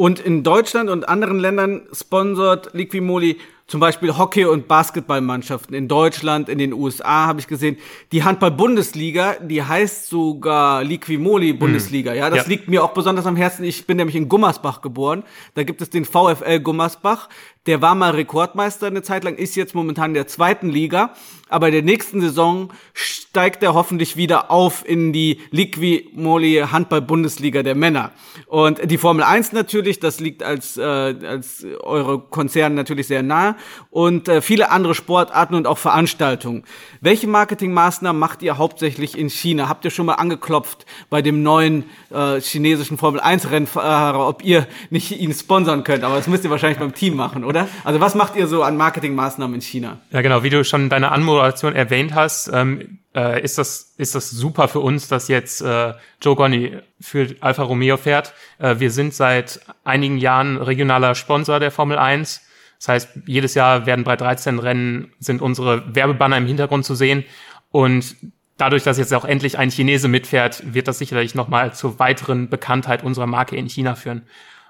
[0.00, 3.36] Und in Deutschland und anderen Ländern sponsort Liquimoli
[3.66, 5.76] zum Beispiel Hockey- und Basketballmannschaften.
[5.76, 7.76] In Deutschland, in den USA habe ich gesehen.
[8.10, 12.14] Die Handball-Bundesliga, die heißt sogar Liquimoli-Bundesliga.
[12.14, 12.48] Ja, das ja.
[12.48, 13.62] liegt mir auch besonders am Herzen.
[13.62, 15.22] Ich bin nämlich in Gummersbach geboren.
[15.52, 17.28] Da gibt es den VfL Gummersbach.
[17.66, 21.14] Der war mal Rekordmeister eine Zeit lang, ist jetzt momentan in der zweiten Liga.
[21.50, 27.62] Aber in der nächsten Saison steigt er hoffentlich wieder auf in die Liqui Moly Handball-Bundesliga
[27.62, 28.12] der Männer.
[28.46, 33.56] Und die Formel 1 natürlich, das liegt als, äh, als eure Konzern natürlich sehr nahe.
[33.90, 36.62] Und äh, viele andere Sportarten und auch Veranstaltungen.
[37.00, 39.68] Welche Marketingmaßnahmen macht ihr hauptsächlich in China?
[39.68, 44.68] Habt ihr schon mal angeklopft bei dem neuen äh, chinesischen Formel 1 Rennfahrer, ob ihr
[44.90, 46.04] nicht ihn sponsern könnt?
[46.04, 47.49] Aber das müsst ihr wahrscheinlich beim Team machen, oder?
[47.84, 49.98] Also was macht ihr so an Marketingmaßnahmen in China?
[50.10, 54.30] Ja, genau, wie du schon deine Anmoderation erwähnt hast, ähm, äh, ist das ist das
[54.30, 58.32] super für uns, dass jetzt äh, Joe Gonni für Alfa Romeo fährt.
[58.58, 62.42] Äh, wir sind seit einigen Jahren regionaler Sponsor der Formel 1.
[62.78, 67.24] Das heißt, jedes Jahr werden bei 13 Rennen sind unsere Werbebanner im Hintergrund zu sehen
[67.70, 68.16] und
[68.60, 73.02] dadurch, dass jetzt auch endlich ein Chinese mitfährt, wird das sicherlich nochmal zur weiteren Bekanntheit
[73.02, 74.22] unserer Marke in China führen.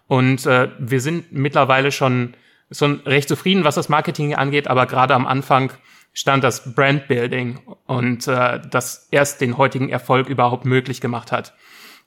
[0.06, 2.34] Und äh, wir sind mittlerweile schon
[2.70, 5.72] schon recht zufrieden, was das Marketing angeht, aber gerade am Anfang
[6.12, 11.54] stand das Brandbuilding und äh, das erst den heutigen Erfolg überhaupt möglich gemacht hat.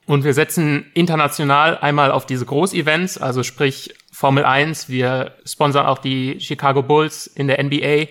[0.06, 5.98] Und wir setzen international einmal auf diese Großevents, also sprich Formel 1, wir sponsern auch
[5.98, 8.08] die Chicago Bulls in der NBA,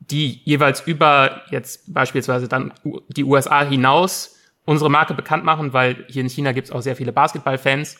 [0.00, 2.72] die jeweils über jetzt beispielsweise dann
[3.08, 6.96] die USA hinaus unsere Marke bekannt machen, weil hier in China gibt es auch sehr
[6.96, 7.96] viele Basketballfans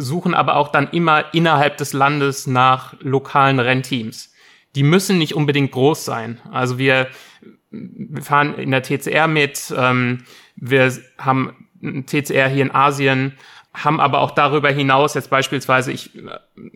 [0.00, 4.32] suchen aber auch dann immer innerhalb des Landes nach lokalen Rennteams.
[4.74, 6.40] Die müssen nicht unbedingt groß sein.
[6.50, 7.08] Also wir,
[8.20, 10.24] fahren in der TCR mit, ähm,
[10.56, 13.34] wir haben TCR hier in Asien,
[13.72, 16.10] haben aber auch darüber hinaus jetzt beispielsweise, ich,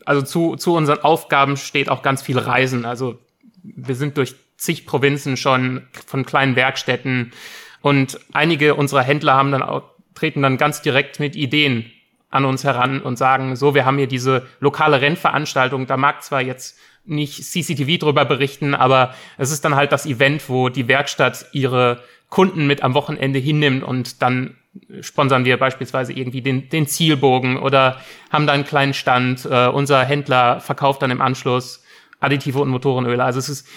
[0.07, 2.85] also zu, zu unseren Aufgaben steht auch ganz viel Reisen.
[2.85, 3.19] Also
[3.63, 7.33] wir sind durch zig Provinzen schon von kleinen Werkstätten
[7.81, 9.83] und einige unserer Händler haben dann auch,
[10.15, 11.91] treten dann ganz direkt mit Ideen
[12.35, 16.43] an uns heran und sagen, so, wir haben hier diese lokale Rennveranstaltung, da mag zwar
[16.43, 21.47] jetzt nicht CCTV drüber berichten, aber es ist dann halt das Event, wo die Werkstatt
[21.53, 24.57] ihre Kunden mit am Wochenende hinnimmt und dann
[25.01, 29.45] sponsern wir beispielsweise irgendwie den, den Zielbogen oder haben da einen kleinen Stand.
[29.45, 31.85] Äh, unser Händler verkauft dann im Anschluss
[32.19, 33.23] Additive und Motorenöle.
[33.23, 33.69] Also es ist,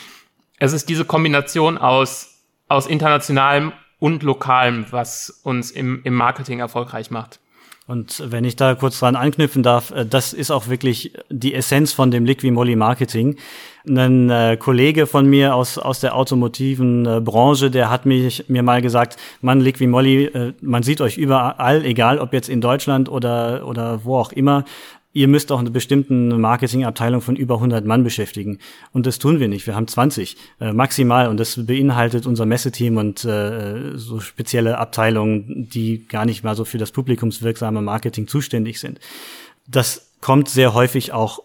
[0.57, 7.11] es ist diese Kombination aus, aus internationalem und lokalem, was uns im, im Marketing erfolgreich
[7.11, 7.39] macht.
[7.87, 11.93] Und wenn ich da kurz dran anknüpfen darf, äh, das ist auch wirklich die Essenz
[11.93, 13.37] von dem Liquimolli Marketing.
[13.87, 18.61] Ein äh, Kollege von mir aus, aus der automotiven äh, Branche, der hat mich, mir
[18.61, 23.65] mal gesagt, Mann, Liquimolli, äh, man sieht euch überall, egal ob jetzt in Deutschland oder,
[23.65, 24.65] oder wo auch immer,
[25.17, 28.59] ihr müsst auch eine bestimmte Marketingabteilung von über 100 Mann beschäftigen.
[28.93, 29.65] Und das tun wir nicht.
[29.65, 35.69] Wir haben 20 äh, maximal und das beinhaltet unser Messeteam und äh, so spezielle Abteilungen,
[35.73, 38.99] die gar nicht mal so für das publikumswirksame Marketing zuständig sind.
[39.67, 41.41] Das kommt sehr häufig auch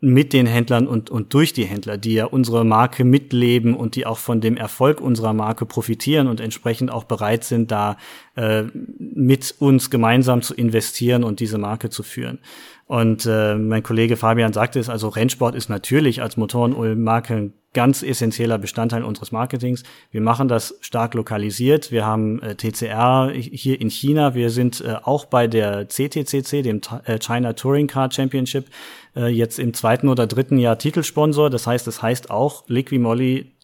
[0.00, 4.06] mit den Händlern und, und durch die Händler, die ja unsere Marke mitleben und die
[4.06, 7.98] auch von dem Erfolg unserer Marke profitieren und entsprechend auch bereit sind, da
[8.34, 8.64] äh,
[8.98, 12.38] mit uns gemeinsam zu investieren und diese Marke zu führen.
[12.86, 18.02] Und äh, mein Kollege Fabian sagte es, also Rennsport ist natürlich als Motorenölmarke ein ganz
[18.02, 19.84] essentieller Bestandteil unseres Marketings.
[20.10, 21.92] Wir machen das stark lokalisiert.
[21.92, 24.34] Wir haben äh, TCR hier in China.
[24.34, 28.66] Wir sind äh, auch bei der CTCC, dem äh, China Touring Car Championship,
[29.14, 31.48] äh, jetzt im zweiten oder dritten Jahr Titelsponsor.
[31.48, 32.98] Das heißt, es heißt auch Liqui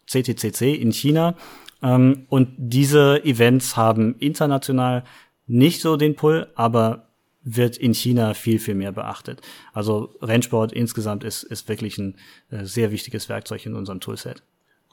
[0.06, 1.34] CTCC in China.
[1.82, 5.02] Ähm, und diese Events haben international
[5.46, 7.05] nicht so den Pull, aber
[7.46, 9.40] wird in China viel, viel mehr beachtet.
[9.72, 12.16] Also Rennsport insgesamt ist, ist wirklich ein
[12.50, 14.42] äh, sehr wichtiges Werkzeug in unserem Toolset.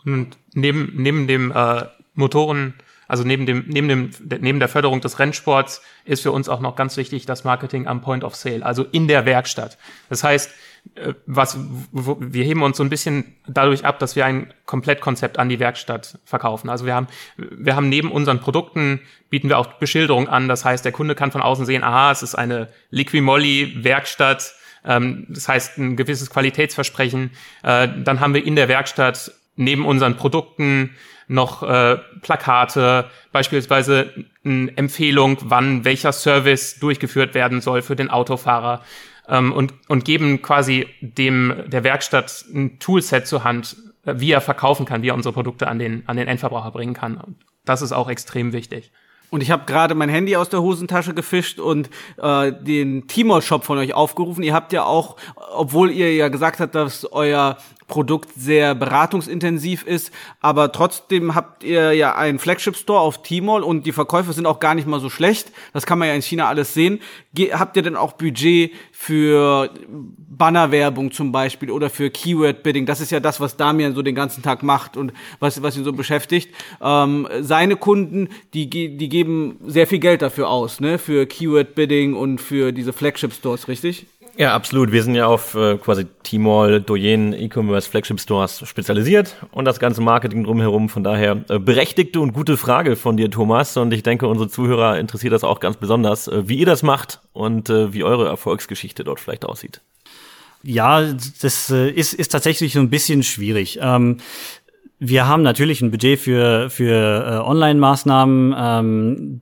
[0.06, 2.76] Und neben, neben dem äh, Motoren,
[3.08, 4.12] also neben dem, neben dem,
[4.42, 8.02] neben der Förderung des Rennsports ist für uns auch noch ganz wichtig das Marketing am
[8.02, 9.78] Point of Sale, also in der Werkstatt.
[10.10, 10.52] Das heißt,
[10.96, 11.58] äh, was,
[11.92, 16.20] wir heben uns so ein bisschen dadurch ab, dass wir ein Komplettkonzept an die Werkstatt
[16.26, 16.70] verkaufen.
[16.70, 20.48] Also wir haben, wir haben neben unseren Produkten bieten wir auch Beschilderung an.
[20.48, 24.54] Das heißt, der Kunde kann von außen sehen, aha, es ist eine Liquimolli Werkstatt.
[24.86, 27.32] Ähm, das heißt, ein gewisses Qualitätsversprechen.
[27.63, 30.96] Äh, dann haben wir in der Werkstatt neben unseren Produkten
[31.27, 34.12] noch äh, Plakate, beispielsweise
[34.43, 38.81] eine Empfehlung, wann welcher Service durchgeführt werden soll für den Autofahrer
[39.27, 44.41] ähm, und, und geben quasi dem der Werkstatt ein Toolset zur Hand, äh, wie er
[44.41, 47.36] verkaufen kann, wie er unsere Produkte an den, an den Endverbraucher bringen kann.
[47.65, 48.91] Das ist auch extrem wichtig.
[49.29, 51.89] Und ich habe gerade mein Handy aus der Hosentasche gefischt und
[52.21, 54.43] äh, den Timor-Shop von euch aufgerufen.
[54.43, 55.15] Ihr habt ja auch,
[55.55, 57.57] obwohl ihr ja gesagt habt, dass euer
[57.88, 63.86] Produkt sehr beratungsintensiv ist, aber trotzdem habt ihr ja einen Flagship Store auf Tmall und
[63.86, 65.52] die Verkäufe sind auch gar nicht mal so schlecht.
[65.74, 67.00] Das kann man ja in China alles sehen.
[67.34, 72.86] Ge habt ihr denn auch Budget für Bannerwerbung zum Beispiel oder für Keyword Bidding?
[72.86, 75.84] Das ist ja das, was Damian so den ganzen Tag macht und was, was ihn
[75.84, 76.50] so beschäftigt.
[76.82, 80.98] Ähm, seine Kunden, die, die geben sehr viel Geld dafür aus, ne?
[80.98, 84.06] Für Keyword Bidding und für diese Flagship Stores, richtig?
[84.36, 84.91] Ja, absolut.
[84.91, 90.02] Wir sind ja auf äh, quasi Tmall, Doyen, E-Commerce, Flagship Stores spezialisiert und das ganze
[90.02, 90.89] Marketing drumherum.
[90.89, 93.78] Von daher äh, berechtigte und gute Frage von dir, Thomas.
[93.78, 97.22] Und ich denke, unsere Zuhörer interessiert das auch ganz besonders, äh, wie ihr das macht
[97.32, 99.82] und äh, wie eure Erfolgsgeschichte dort vielleicht aussieht.
[100.63, 101.04] Ja,
[101.41, 103.78] das äh, ist, ist tatsächlich so ein bisschen schwierig.
[103.82, 104.17] Ähm,
[104.98, 108.56] wir haben natürlich ein Budget für, für äh, Online-Maßnahmen.
[108.58, 109.41] Ähm,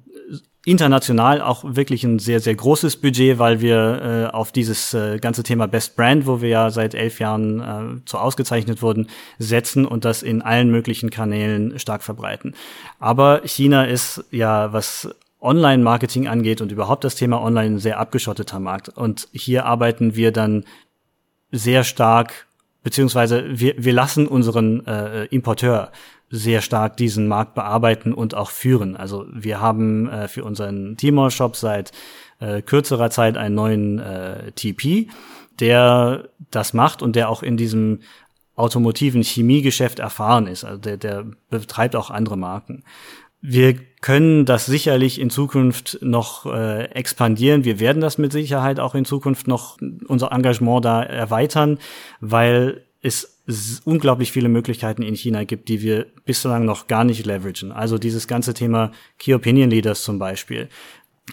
[0.65, 5.41] international auch wirklich ein sehr, sehr großes Budget, weil wir äh, auf dieses äh, ganze
[5.41, 9.07] Thema Best Brand, wo wir ja seit elf Jahren äh, zu ausgezeichnet wurden,
[9.39, 12.53] setzen und das in allen möglichen Kanälen stark verbreiten.
[12.99, 15.09] Aber China ist ja, was
[15.41, 18.89] Online-Marketing angeht und überhaupt das Thema Online ein sehr abgeschotteter Markt.
[18.89, 20.65] Und hier arbeiten wir dann
[21.51, 22.47] sehr stark,
[22.83, 25.91] beziehungsweise wir, wir lassen unseren äh, Importeur
[26.31, 28.95] sehr stark diesen Markt bearbeiten und auch führen.
[28.95, 31.91] Also wir haben äh, für unseren Timor-Shop seit
[32.39, 35.09] äh, kürzerer Zeit einen neuen äh, TP,
[35.59, 37.99] der das macht und der auch in diesem
[38.55, 40.63] automotiven Chemiegeschäft erfahren ist.
[40.63, 42.83] Also der, der betreibt auch andere Marken.
[43.41, 47.63] Wir können das sicherlich in Zukunft noch äh, expandieren.
[47.63, 51.79] Wir werden das mit Sicherheit auch in Zukunft noch unser Engagement da erweitern,
[52.19, 53.40] weil es
[53.85, 57.71] unglaublich viele Möglichkeiten in China gibt, die wir bislang noch gar nicht leveragen.
[57.71, 60.69] Also dieses ganze Thema Key Opinion Leaders zum Beispiel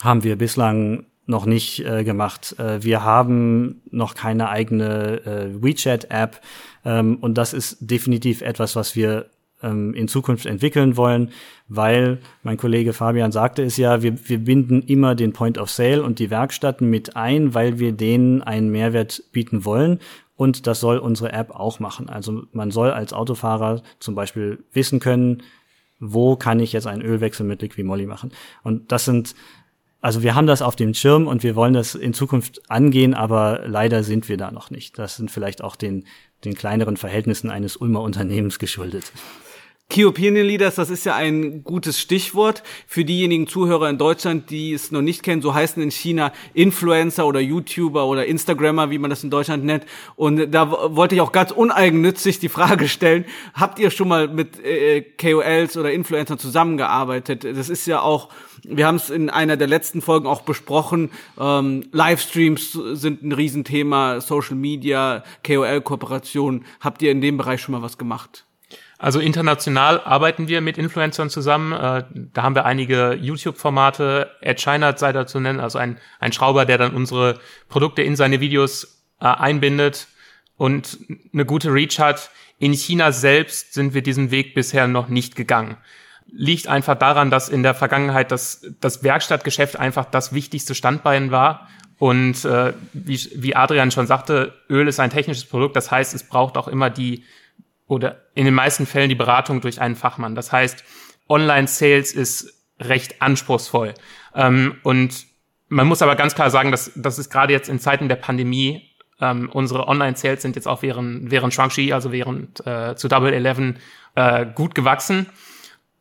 [0.03, 2.57] haben wir bislang noch nicht äh, gemacht.
[2.59, 6.41] Äh, wir haben noch keine eigene äh, WeChat-App
[6.85, 9.27] ähm, und das ist definitiv etwas, was wir
[9.63, 11.31] ähm, in Zukunft entwickeln wollen,
[11.69, 16.03] weil mein Kollege Fabian sagte es ja, wir, wir binden immer den Point of Sale
[16.03, 20.01] und die Werkstätten mit ein, weil wir denen einen Mehrwert bieten wollen
[20.39, 22.09] und das soll unsere App auch machen.
[22.09, 25.43] Also man soll als Autofahrer zum Beispiel wissen können,
[25.99, 28.31] wo kann ich jetzt einen Ölwechsel mit Liquimolli machen.
[28.63, 29.35] Und das sind,
[30.01, 33.63] also wir haben das auf dem Schirm und wir wollen das in Zukunft angehen, aber
[33.67, 34.97] leider sind wir da noch nicht.
[34.97, 36.05] Das sind vielleicht auch den,
[36.45, 39.11] den kleineren Verhältnissen eines Ulmer Unternehmens geschuldet.
[39.91, 44.75] Key Opinion Leaders, das ist ja ein gutes Stichwort für diejenigen Zuhörer in Deutschland, die
[44.75, 45.41] es noch nicht kennen.
[45.41, 49.87] So heißen in China Influencer oder YouTuber oder Instagrammer, wie man das in Deutschland nennt.
[50.15, 53.25] Und da wollte ich auch ganz uneigennützig die Frage stellen,
[53.55, 57.45] habt ihr schon mal mit äh, KOLs oder Influencern zusammengearbeitet?
[57.45, 58.29] Das ist ja auch,
[58.65, 64.21] wir haben es in einer der letzten Folgen auch besprochen, ähm, Livestreams sind ein Riesenthema,
[64.21, 66.67] Social Media, KOL-Kooperation.
[66.79, 68.45] Habt ihr in dem Bereich schon mal was gemacht?
[68.99, 71.73] Also international arbeiten wir mit Influencern zusammen.
[71.73, 74.31] Äh, da haben wir einige YouTube-Formate.
[74.41, 78.17] Ed Scheinert sei da zu nennen, also ein, ein Schrauber, der dann unsere Produkte in
[78.17, 80.09] seine Videos äh, einbindet
[80.57, 80.99] und
[81.33, 82.31] eine gute Reach hat.
[82.59, 85.77] In China selbst sind wir diesen Weg bisher noch nicht gegangen.
[86.27, 91.69] Liegt einfach daran, dass in der Vergangenheit das, das Werkstattgeschäft einfach das wichtigste Standbein war.
[91.99, 95.77] Und äh, wie, wie Adrian schon sagte, Öl ist ein technisches Produkt.
[95.77, 97.25] Das heißt, es braucht auch immer die
[97.89, 100.35] oder in den meisten Fällen die Beratung durch einen Fachmann.
[100.35, 100.85] Das heißt,
[101.29, 103.95] Online-Sales ist recht anspruchsvoll.
[104.35, 105.27] Ähm, und
[105.69, 108.89] man muss aber ganz klar sagen, dass das ist gerade jetzt in Zeiten der Pandemie
[109.21, 113.79] ähm, unsere Online-Sales sind jetzt auch während, während Shuangxi, also während äh, zu Double Eleven,
[114.15, 115.27] äh, gut gewachsen.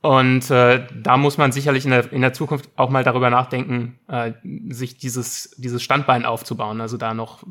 [0.02, 4.00] Und äh, da muss man sicherlich in der, in der Zukunft auch mal darüber nachdenken,
[4.08, 4.34] äh,
[4.70, 7.44] sich dieses, dieses Standbein aufzubauen, also da noch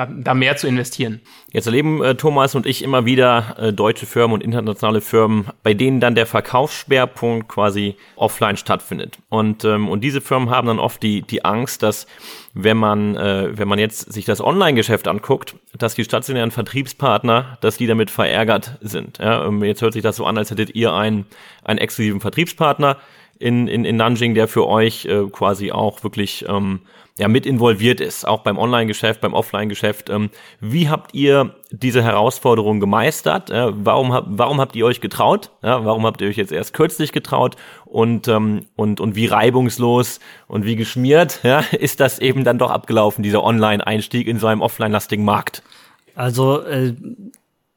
[0.00, 1.20] da, da mehr zu investieren.
[1.52, 5.74] Jetzt erleben äh, Thomas und ich immer wieder äh, deutsche Firmen und internationale Firmen, bei
[5.74, 9.18] denen dann der Verkaufsschwerpunkt quasi offline stattfindet.
[9.28, 12.06] Und, ähm, und diese Firmen haben dann oft die, die Angst, dass
[12.54, 17.76] wenn man, äh, wenn man jetzt sich das Online-Geschäft anguckt, dass die stationären Vertriebspartner, dass
[17.76, 19.18] die damit verärgert sind.
[19.18, 21.26] Ja, ähm, jetzt hört sich das so an, als hättet ihr einen,
[21.62, 22.96] einen exklusiven Vertriebspartner
[23.38, 26.80] in, in, in Nanjing, der für euch äh, quasi auch wirklich ähm,
[27.20, 30.08] ja, mit involviert ist, auch beim Online-Geschäft, beim Offline-Geschäft.
[30.08, 33.50] Ähm, wie habt ihr diese Herausforderung gemeistert?
[33.50, 35.50] Warum, hab, warum habt ihr euch getraut?
[35.60, 37.56] Warum habt ihr euch jetzt erst kürzlich getraut?
[37.84, 42.70] Und, ähm, und, und wie reibungslos und wie geschmiert ja, ist das eben dann doch
[42.70, 45.62] abgelaufen, dieser Online-Einstieg in so einem offline-lastigen Markt?
[46.14, 46.94] Also äh,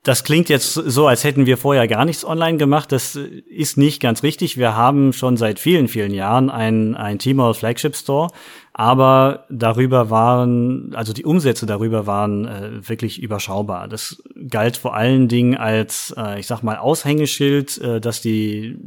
[0.03, 2.91] das klingt jetzt so, als hätten wir vorher gar nichts online gemacht.
[2.91, 4.58] Das ist nicht ganz richtig.
[4.58, 8.29] Wir haben schon seit vielen, vielen Jahren ein, ein Tmall Flagship Store,
[8.73, 13.88] aber darüber waren, also die Umsätze darüber waren äh, wirklich überschaubar.
[13.88, 18.79] Das galt vor allen Dingen als, äh, ich sag mal, Aushängeschild, äh, dass die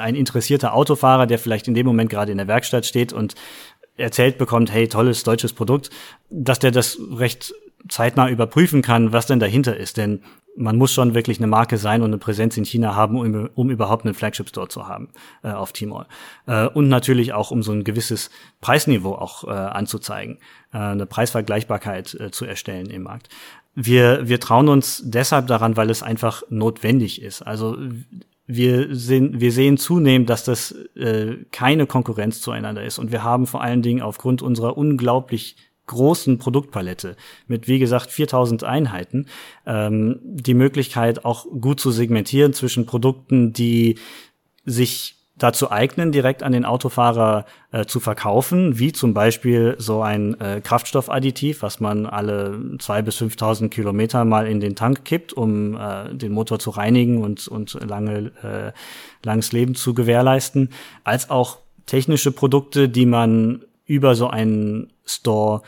[0.00, 3.34] ein interessierter Autofahrer, der vielleicht in dem Moment gerade in der Werkstatt steht und
[3.98, 5.90] erzählt bekommt, hey, tolles deutsches Produkt,
[6.30, 7.52] dass der das recht
[7.88, 9.96] zeitnah überprüfen kann, was denn dahinter ist.
[9.96, 10.22] Denn
[10.58, 13.70] man muss schon wirklich eine Marke sein und eine Präsenz in China haben, um, um
[13.70, 15.08] überhaupt einen Flagship Store zu haben
[15.42, 16.06] äh, auf Tmall.
[16.46, 20.38] Äh, und natürlich auch, um so ein gewisses Preisniveau auch äh, anzuzeigen,
[20.72, 23.28] äh, eine Preisvergleichbarkeit äh, zu erstellen im Markt.
[23.74, 27.42] Wir, wir trauen uns deshalb daran, weil es einfach notwendig ist.
[27.42, 27.76] Also
[28.48, 32.98] wir sehen, wir sehen zunehmend, dass das äh, keine Konkurrenz zueinander ist.
[32.98, 35.56] Und wir haben vor allen Dingen aufgrund unserer unglaublich
[35.88, 37.16] großen Produktpalette
[37.48, 39.26] mit, wie gesagt, 4000 Einheiten
[39.66, 43.98] ähm, die Möglichkeit auch gut zu segmentieren zwischen Produkten, die
[44.64, 50.38] sich dazu eignen, direkt an den Autofahrer äh, zu verkaufen, wie zum Beispiel so ein
[50.40, 55.76] äh, Kraftstoffadditiv, was man alle zwei bis 5.000 Kilometer mal in den Tank kippt, um
[55.76, 58.72] äh, den Motor zu reinigen und, und lange, äh,
[59.24, 60.70] langes Leben zu gewährleisten,
[61.04, 65.62] als auch technische Produkte, die man über so einen Store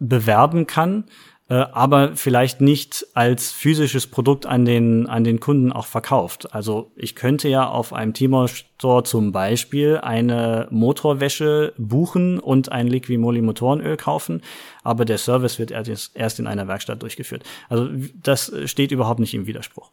[0.00, 1.04] bewerben kann,
[1.48, 6.52] äh, aber vielleicht nicht als physisches Produkt an den, an den Kunden auch verkauft.
[6.54, 12.86] Also ich könnte ja auf einem Tmall Store zum Beispiel eine Motorwäsche buchen und ein
[12.86, 14.42] Liquimoli Motorenöl kaufen,
[14.82, 17.44] aber der Service wird erst in einer Werkstatt durchgeführt.
[17.68, 17.88] Also
[18.22, 19.90] das steht überhaupt nicht im Widerspruch.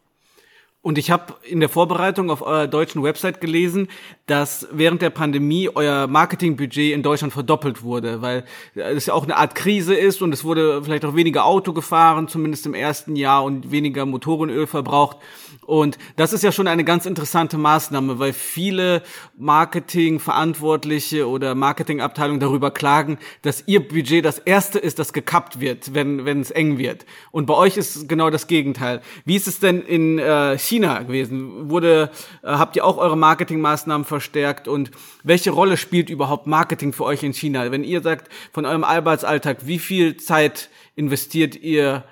[0.86, 3.88] Und ich habe in der Vorbereitung auf eurer deutschen Website gelesen,
[4.28, 8.45] dass während der Pandemie euer Marketingbudget in Deutschland verdoppelt wurde, weil
[8.76, 12.28] es ja auch eine Art Krise ist und es wurde vielleicht auch weniger Auto gefahren,
[12.28, 15.17] zumindest im ersten Jahr und weniger Motorenöl verbraucht.
[15.65, 19.02] Und das ist ja schon eine ganz interessante Maßnahme, weil viele
[19.38, 26.26] Marketingverantwortliche oder Marketingabteilungen darüber klagen, dass ihr Budget das erste ist, das gekappt wird, wenn,
[26.26, 27.08] wenn es eng wird.
[27.32, 29.02] Und bei euch ist genau das Gegenteil.
[29.26, 31.70] Wie ist es denn in äh, gewesen?
[31.70, 32.10] Wurde,
[32.44, 34.68] äh, habt ihr auch eure Marketingmaßnahmen verstärkt?
[34.68, 34.92] Und
[35.24, 37.72] welche Rolle spielt überhaupt Marketing für euch in China?
[37.72, 42.04] Wenn ihr sagt, von eurem Arbeitsalltag, wie viel Zeit investiert ihr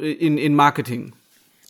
[0.00, 1.12] in, in Marketing?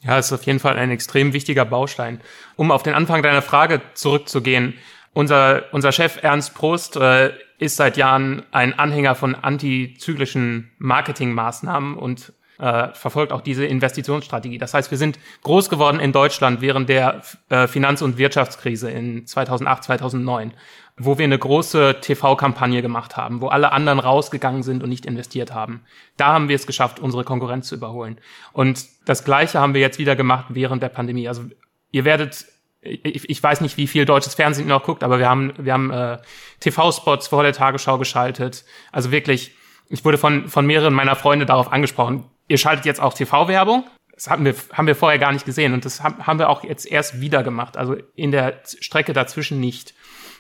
[0.03, 2.21] Ja, ist auf jeden Fall ein extrem wichtiger Baustein.
[2.57, 4.75] Um auf den Anfang deiner Frage zurückzugehen,
[5.15, 12.33] unser, unser Chef Ernst Prost äh, ist seit Jahren ein Anhänger von antizyklischen Marketingmaßnahmen und
[12.59, 14.59] äh, verfolgt auch diese Investitionsstrategie.
[14.59, 19.27] Das heißt, wir sind groß geworden in Deutschland während der äh, Finanz- und Wirtschaftskrise in
[19.27, 20.53] 2008, 2009
[20.97, 25.53] wo wir eine große TV-Kampagne gemacht haben, wo alle anderen rausgegangen sind und nicht investiert
[25.53, 25.83] haben.
[26.17, 28.19] Da haben wir es geschafft, unsere Konkurrenz zu überholen.
[28.53, 31.27] Und das Gleiche haben wir jetzt wieder gemacht während der Pandemie.
[31.27, 31.47] Also
[31.91, 32.47] ihr werdet
[32.85, 35.91] ich, ich weiß nicht, wie viel deutsches Fernsehen noch guckt, aber wir haben, wir haben
[35.91, 36.19] äh,
[36.61, 38.65] TV-Spots vor der Tagesschau geschaltet.
[38.93, 39.53] Also wirklich,
[39.89, 43.85] ich wurde von, von mehreren meiner Freunde darauf angesprochen, ihr schaltet jetzt auch TV-Werbung.
[44.13, 46.87] Das haben wir, haben wir vorher gar nicht gesehen und das haben wir auch jetzt
[46.87, 49.95] erst wieder gemacht, also in der Strecke dazwischen nicht.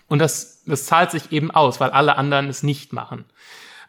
[0.06, 3.24] Und das, das zahlt sich eben aus, weil alle anderen es nicht machen.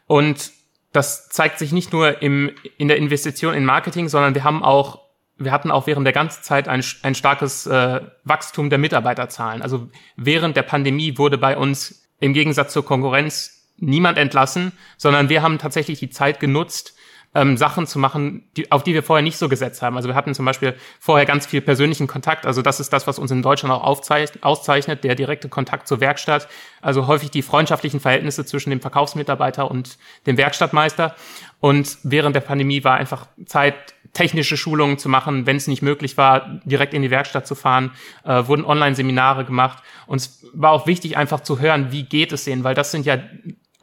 [0.06, 0.52] Und
[0.92, 5.02] das zeigt sich nicht nur im, in der Investition in Marketing, sondern wir haben auch,
[5.36, 9.62] wir hatten auch während der ganzen Zeit ein, ein starkes äh, Wachstum der Mitarbeiterzahlen.
[9.62, 15.42] Also während der Pandemie wurde bei uns im Gegensatz zur Konkurrenz niemand entlassen, sondern wir
[15.42, 16.95] haben tatsächlich die Zeit genutzt,
[17.36, 19.96] ähm, Sachen zu machen, die, auf die wir vorher nicht so gesetzt haben.
[19.96, 22.46] Also wir hatten zum Beispiel vorher ganz viel persönlichen Kontakt.
[22.46, 26.48] Also das ist das, was uns in Deutschland auch auszeichnet, der direkte Kontakt zur Werkstatt.
[26.80, 31.14] Also häufig die freundschaftlichen Verhältnisse zwischen dem Verkaufsmitarbeiter und dem Werkstattmeister.
[31.60, 33.74] Und während der Pandemie war einfach Zeit,
[34.14, 37.90] technische Schulungen zu machen, wenn es nicht möglich war, direkt in die Werkstatt zu fahren,
[38.24, 39.82] äh, wurden Online-Seminare gemacht.
[40.06, 43.04] Und es war auch wichtig, einfach zu hören, wie geht es denen, weil das sind
[43.04, 43.18] ja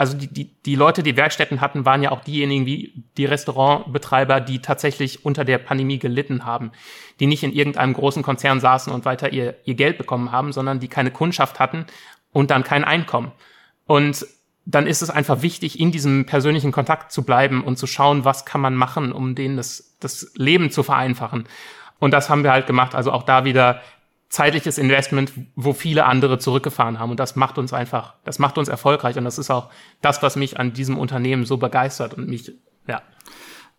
[0.03, 4.41] also die, die, die Leute, die Werkstätten hatten, waren ja auch diejenigen wie die Restaurantbetreiber,
[4.41, 6.73] die tatsächlich unter der Pandemie gelitten haben,
[7.21, 10.81] die nicht in irgendeinem großen Konzern saßen und weiter ihr, ihr Geld bekommen haben, sondern
[10.81, 11.85] die keine Kundschaft hatten
[12.33, 13.31] und dann kein Einkommen.
[13.85, 14.27] Und
[14.65, 18.43] dann ist es einfach wichtig, in diesem persönlichen Kontakt zu bleiben und zu schauen, was
[18.43, 21.45] kann man machen, um denen das, das Leben zu vereinfachen.
[21.99, 22.93] Und das haben wir halt gemacht.
[22.93, 23.81] Also auch da wieder
[24.33, 27.11] zeitliches Investment, wo viele andere zurückgefahren haben.
[27.11, 29.15] Und das macht uns einfach, das macht uns erfolgreich.
[29.15, 29.69] Und das ist auch
[30.01, 32.51] das, was mich an diesem Unternehmen so begeistert und mich,
[32.87, 33.03] ja.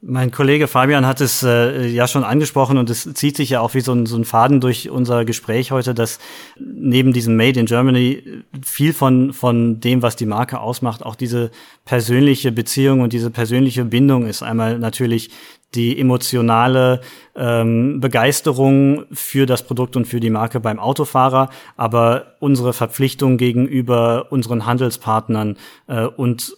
[0.00, 3.72] Mein Kollege Fabian hat es äh, ja schon angesprochen und es zieht sich ja auch
[3.72, 6.18] wie so ein, so ein Faden durch unser Gespräch heute, dass
[6.58, 8.22] neben diesem Made in Germany
[8.62, 11.50] viel von, von dem, was die Marke ausmacht, auch diese
[11.86, 14.42] persönliche Beziehung und diese persönliche Bindung ist.
[14.42, 15.30] Einmal natürlich
[15.74, 17.00] die emotionale
[17.34, 24.26] ähm, Begeisterung für das Produkt und für die Marke beim Autofahrer, aber unsere Verpflichtung gegenüber
[24.30, 25.56] unseren Handelspartnern
[25.88, 26.56] äh, und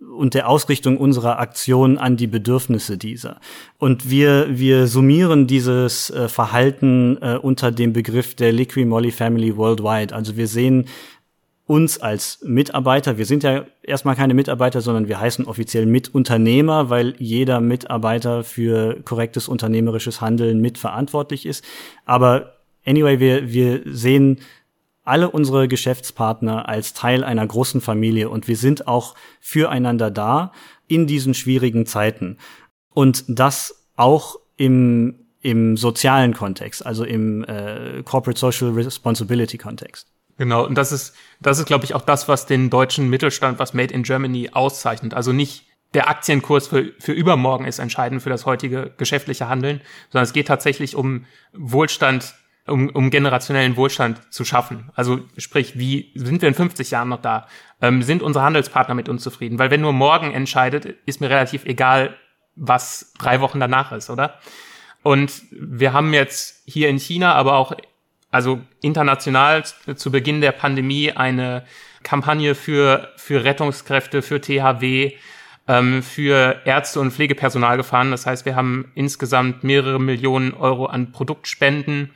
[0.00, 3.40] und der Ausrichtung unserer Aktion an die Bedürfnisse dieser.
[3.78, 9.56] Und wir, wir summieren dieses äh, Verhalten äh, unter dem Begriff der Liqui Moly Family
[9.56, 10.14] Worldwide.
[10.14, 10.86] Also wir sehen
[11.66, 17.14] uns als Mitarbeiter, wir sind ja erstmal keine Mitarbeiter, sondern wir heißen offiziell Mitunternehmer, weil
[17.18, 21.64] jeder Mitarbeiter für korrektes unternehmerisches Handeln mitverantwortlich ist.
[22.04, 22.52] Aber
[22.84, 24.38] anyway, wir, wir sehen
[25.06, 30.52] alle unsere Geschäftspartner als Teil einer großen Familie und wir sind auch füreinander da
[30.88, 32.38] in diesen schwierigen Zeiten.
[32.92, 40.08] Und das auch im, im sozialen Kontext, also im äh, Corporate Social Responsibility Kontext.
[40.38, 43.74] Genau, und das ist, das ist, glaube ich, auch das, was den deutschen Mittelstand, was
[43.74, 45.14] Made in Germany auszeichnet.
[45.14, 49.80] Also nicht der Aktienkurs für, für übermorgen ist entscheidend für das heutige geschäftliche Handeln,
[50.10, 52.34] sondern es geht tatsächlich um Wohlstand,
[52.66, 54.90] um, um generationellen Wohlstand zu schaffen.
[54.94, 57.46] Also sprich, wie sind wir in 50 Jahren noch da?
[57.80, 59.58] Ähm, sind unsere Handelspartner mit uns zufrieden?
[59.58, 62.16] Weil wenn nur morgen entscheidet, ist mir relativ egal,
[62.54, 64.38] was drei Wochen danach ist, oder?
[65.02, 67.76] Und wir haben jetzt hier in China, aber auch
[68.30, 71.64] also international zu Beginn der Pandemie eine
[72.02, 75.12] Kampagne für, für Rettungskräfte, für THW,
[75.68, 78.10] ähm, für Ärzte und Pflegepersonal gefahren.
[78.10, 82.10] Das heißt, wir haben insgesamt mehrere Millionen Euro an Produktspenden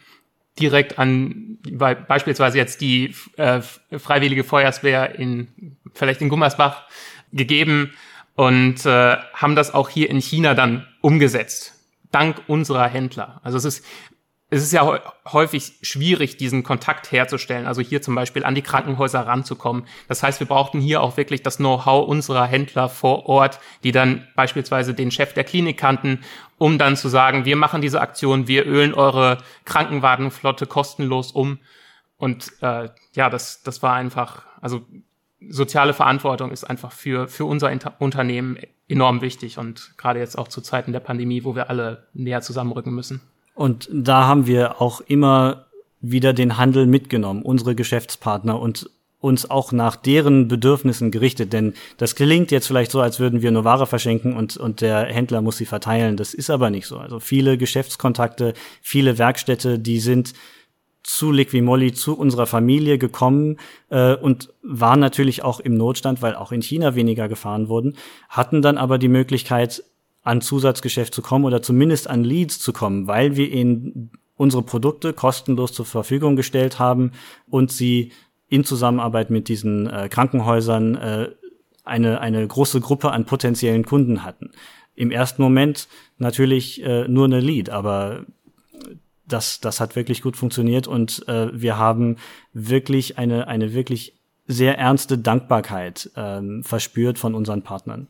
[0.61, 3.61] direkt an beispielsweise jetzt die äh,
[3.99, 6.85] Freiwillige Feuerwehr in vielleicht in Gummersbach
[7.33, 7.93] gegeben
[8.35, 11.81] und äh, haben das auch hier in China dann umgesetzt
[12.11, 13.41] dank unserer Händler.
[13.43, 13.85] Also es ist
[14.53, 19.21] es ist ja häufig schwierig, diesen Kontakt herzustellen, also hier zum Beispiel an die Krankenhäuser
[19.21, 19.85] ranzukommen.
[20.09, 24.27] Das heißt, wir brauchten hier auch wirklich das Know-how unserer Händler vor Ort, die dann
[24.35, 26.25] beispielsweise den Chef der Klinik kannten,
[26.59, 31.61] um dann zu sagen, wir machen diese Aktion, wir ölen eure Krankenwagenflotte kostenlos um.
[32.17, 34.85] Und äh, ja, das, das war einfach, also
[35.49, 40.49] soziale Verantwortung ist einfach für, für unser Inter Unternehmen enorm wichtig und gerade jetzt auch
[40.49, 43.21] zu Zeiten der Pandemie, wo wir alle näher zusammenrücken müssen.
[43.55, 45.67] Und da haben wir auch immer
[46.01, 48.89] wieder den Handel mitgenommen, unsere Geschäftspartner und
[49.21, 51.53] uns auch nach deren Bedürfnissen gerichtet.
[51.53, 55.05] Denn das klingt jetzt vielleicht so, als würden wir nur Ware verschenken und, und der
[55.05, 56.17] Händler muss sie verteilen.
[56.17, 56.97] Das ist aber nicht so.
[56.97, 60.33] Also viele Geschäftskontakte, viele Werkstätte, die sind
[61.03, 63.59] zu Liquimolli, zu unserer Familie gekommen
[63.91, 67.97] äh, und waren natürlich auch im Notstand, weil auch in China weniger gefahren wurden,
[68.29, 69.83] hatten dann aber die Möglichkeit,
[70.23, 75.13] an Zusatzgeschäft zu kommen oder zumindest an Leads zu kommen, weil wir ihnen unsere Produkte
[75.13, 77.13] kostenlos zur Verfügung gestellt haben
[77.49, 78.13] und sie
[78.49, 81.31] in Zusammenarbeit mit diesen äh, Krankenhäusern äh,
[81.85, 84.51] eine, eine große Gruppe an potenziellen Kunden hatten.
[84.95, 88.27] Im ersten Moment natürlich äh, nur eine Lead, aber
[89.27, 92.17] das, das hat wirklich gut funktioniert und äh, wir haben
[92.53, 94.15] wirklich eine, eine wirklich
[94.47, 98.09] sehr ernste Dankbarkeit ähm, verspürt von unseren Partnern.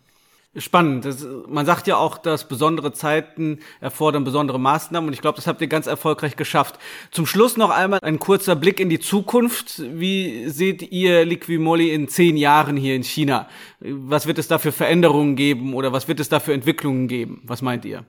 [0.56, 1.04] Spannend.
[1.04, 5.46] Das, man sagt ja auch, dass besondere Zeiten erfordern besondere Maßnahmen und ich glaube, das
[5.46, 6.80] habt ihr ganz erfolgreich geschafft.
[7.12, 9.80] Zum Schluss noch einmal ein kurzer Blick in die Zukunft.
[9.94, 13.46] Wie seht ihr Liquimolli in zehn Jahren hier in China?
[13.78, 17.42] Was wird es da für Veränderungen geben oder was wird es da für Entwicklungen geben?
[17.44, 18.04] Was meint ihr?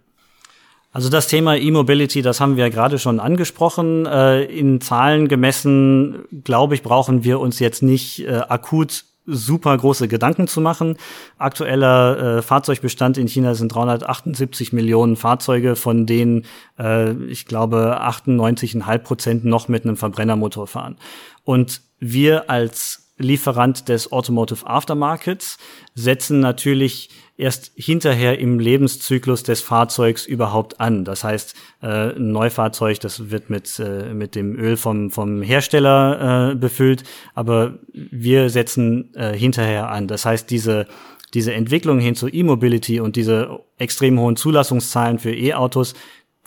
[0.94, 4.08] Also das Thema E-Mobility, das haben wir gerade schon angesprochen.
[4.08, 10.08] Äh, in Zahlen gemessen, glaube ich, brauchen wir uns jetzt nicht äh, akut super große
[10.08, 10.98] Gedanken zu machen.
[11.38, 16.46] Aktueller äh, Fahrzeugbestand in China sind 378 Millionen Fahrzeuge, von denen
[16.80, 20.98] äh, ich glaube 98,5 Prozent noch mit einem Verbrennermotor fahren.
[21.44, 25.58] Und wir als Lieferant des Automotive Aftermarkets
[25.94, 31.06] setzen natürlich erst hinterher im Lebenszyklus des Fahrzeugs überhaupt an.
[31.06, 36.52] Das heißt, äh, ein Neufahrzeug, das wird mit, äh, mit dem Öl vom, vom Hersteller
[36.52, 37.04] äh, befüllt,
[37.34, 40.08] aber wir setzen hinterher an.
[40.08, 40.88] Das heißt, diese,
[41.34, 45.96] diese Entwicklung hin zur E-Mobility und diese extrem hohen Zulassungszahlen für E-Autos,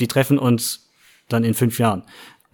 [0.01, 0.91] die treffen uns
[1.29, 2.05] dann in fünf Jahren.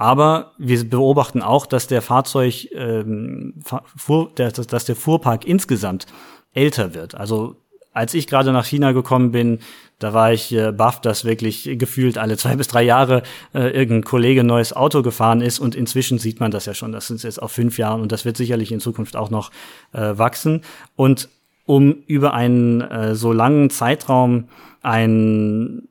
[0.00, 3.52] Aber wir beobachten auch, dass der Fahrzeug, ähm,
[3.96, 6.06] Fuhr, der, dass der Fuhrpark insgesamt
[6.54, 7.14] älter wird.
[7.14, 7.56] Also
[7.92, 9.58] als ich gerade nach China gekommen bin,
[9.98, 14.04] da war ich äh, baff, dass wirklich gefühlt alle zwei bis drei Jahre äh, irgendein
[14.04, 16.92] Kollege neues Auto gefahren ist und inzwischen sieht man das ja schon.
[16.92, 19.50] Das sind jetzt auf fünf Jahren und das wird sicherlich in Zukunft auch noch
[19.92, 20.62] äh, wachsen.
[20.96, 21.28] Und
[21.66, 24.48] um über einen äh, so langen Zeitraum
[24.80, 25.89] ein,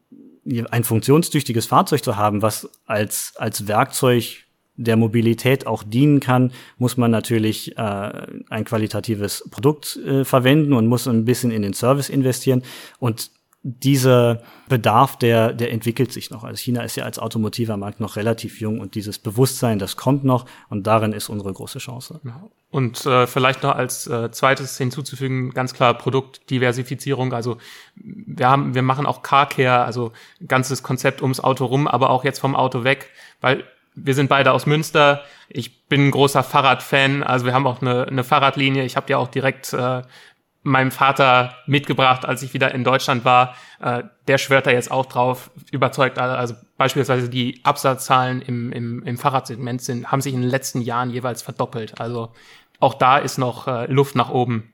[0.69, 6.95] ein funktionstüchtiges Fahrzeug zu haben, was als, als Werkzeug der Mobilität auch dienen kann, muss
[6.95, 7.81] man natürlich äh,
[8.49, 12.63] ein qualitatives Produkt äh, verwenden und muss ein bisschen in den Service investieren.
[12.97, 13.31] Und
[13.61, 16.45] dieser Bedarf, der, der entwickelt sich noch.
[16.45, 20.23] Also China ist ja als automotiver Markt noch relativ jung und dieses Bewusstsein, das kommt
[20.23, 22.21] noch und darin ist unsere große Chance.
[22.71, 27.33] Und äh, vielleicht noch als äh, zweites hinzuzufügen, ganz klar Produktdiversifizierung.
[27.33, 27.57] Also
[27.95, 30.13] wir haben, wir machen auch Carcare, also
[30.47, 33.09] ganzes Konzept ums Auto rum, aber auch jetzt vom Auto weg,
[33.41, 35.23] weil wir sind beide aus Münster.
[35.49, 37.23] Ich bin ein großer Fahrradfan.
[37.23, 38.83] Also wir haben auch eine, eine Fahrradlinie.
[38.83, 40.03] Ich habe die auch direkt äh,
[40.61, 43.55] meinem Vater mitgebracht, als ich wieder in Deutschland war.
[43.81, 46.19] Äh, der schwört da jetzt auch drauf, überzeugt.
[46.19, 51.09] Also beispielsweise die Absatzzahlen im, im, im Fahrradsegment sind, haben sich in den letzten Jahren
[51.09, 51.99] jeweils verdoppelt.
[51.99, 52.33] Also
[52.79, 54.73] auch da ist noch äh, Luft nach oben.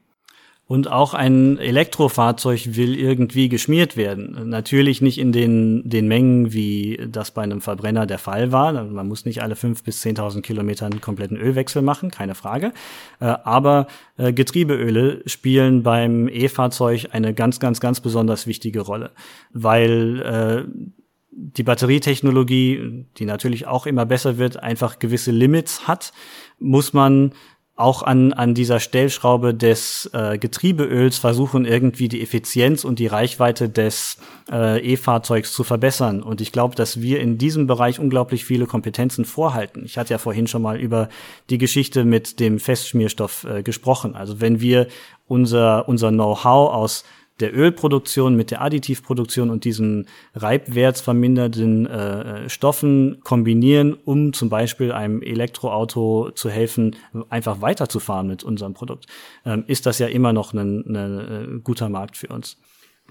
[0.68, 4.49] Und auch ein Elektrofahrzeug will irgendwie geschmiert werden.
[4.49, 8.74] Natürlich nicht in den, den Mengen, wie das bei einem Verbrenner der Fall war.
[8.74, 12.74] Man muss nicht alle fünf bis zehntausend Kilometer einen kompletten Ölwechsel machen, keine Frage.
[13.20, 13.86] Äh, aber
[14.18, 19.11] äh, Getriebeöle spielen beim E-Fahrzeug eine ganz, ganz, ganz besonders wichtige Rolle,
[19.53, 20.95] weil äh,
[21.30, 26.11] die Batterietechnologie, die natürlich auch immer besser wird, einfach gewisse Limits hat,
[26.59, 27.34] muss man
[27.78, 33.67] auch an, an dieser Stellschraube des äh, Getriebeöls versuchen, irgendwie die Effizienz und die Reichweite
[33.67, 34.17] des
[34.49, 36.23] äh, E-Fahrzeugs zu verbessern.
[36.23, 39.84] Und ich glaube, dass wir in diesem Bereich unglaublich viele Kompetenzen vorhalten.
[39.84, 41.09] Ich hatte ja vorhin schon mal über
[41.49, 44.15] die Geschichte mit dem Festschmierstoff äh, gesprochen.
[44.15, 44.88] Also wenn wir
[45.28, 47.03] unser, unser Know-how aus
[47.39, 55.21] der Ölproduktion mit der Additivproduktion und diesen reibwertsvermindernden äh, Stoffen kombinieren, um zum Beispiel einem
[55.21, 56.95] Elektroauto zu helfen,
[57.29, 59.07] einfach weiterzufahren mit unserem Produkt,
[59.45, 62.57] ähm, ist das ja immer noch ein, ein, ein äh, guter Markt für uns.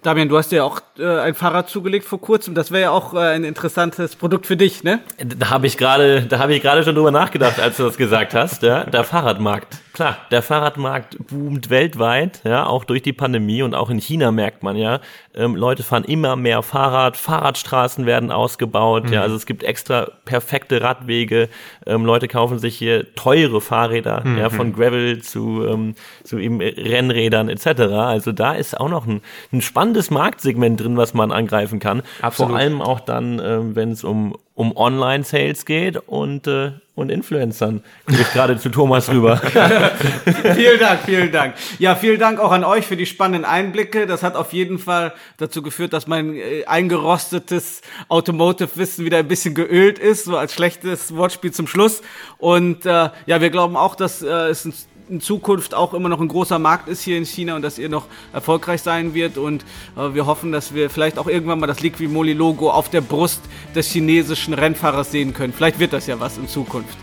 [0.03, 2.55] Damian, du hast ja auch äh, ein Fahrrad zugelegt vor kurzem.
[2.55, 5.01] Das wäre ja auch äh, ein interessantes Produkt für dich, ne?
[5.19, 8.35] Da habe ich gerade, da habe ich gerade schon drüber nachgedacht, als du das gesagt
[8.35, 8.63] hast.
[8.63, 9.79] Ja, der Fahrradmarkt.
[9.95, 14.65] Klar, der Fahrradmarkt boomt weltweit, ja, auch durch die Pandemie und auch in China merkt
[14.65, 14.99] man ja,
[15.37, 19.13] ähm, Leute fahren immer mehr Fahrrad, Fahrradstraßen werden ausgebaut, mhm.
[19.13, 21.49] ja, also es gibt extra perfekte Radwege.
[21.87, 24.39] Ähm, Leute kaufen sich hier teure Fahrräder, mhm.
[24.39, 27.83] ja, von Gravel zu ähm, zu eben Rennrädern etc.
[27.93, 29.21] Also da ist auch noch ein,
[29.53, 32.03] ein spannendes Marktsegment drin, was man angreifen kann.
[32.21, 32.51] Absolut.
[32.51, 37.83] Vor allem auch dann, äh, wenn es um, um Online-Sales geht und, äh, und Influencern.
[38.07, 39.37] Guck ich gerade zu Thomas rüber.
[40.55, 41.55] vielen Dank, vielen Dank.
[41.81, 44.07] Ja, vielen Dank auch an euch für die spannenden Einblicke.
[44.07, 49.57] Das hat auf jeden Fall dazu geführt, dass mein äh, eingerostetes Automotive-Wissen wieder ein bisschen
[49.57, 52.03] geölt ist, so als schlechtes Wortspiel zum Schluss.
[52.39, 54.75] Und äh, ja, wir glauben auch, dass äh, es ein
[55.09, 57.89] in Zukunft auch immer noch ein großer Markt ist hier in China und dass ihr
[57.89, 59.39] noch erfolgreich sein wird.
[59.39, 59.65] Und
[59.97, 63.41] äh, wir hoffen, dass wir vielleicht auch irgendwann mal das Liquimoli-Logo auf der Brust
[63.75, 65.53] des chinesischen Rennfahrers sehen können.
[65.53, 66.97] Vielleicht wird das ja was in Zukunft.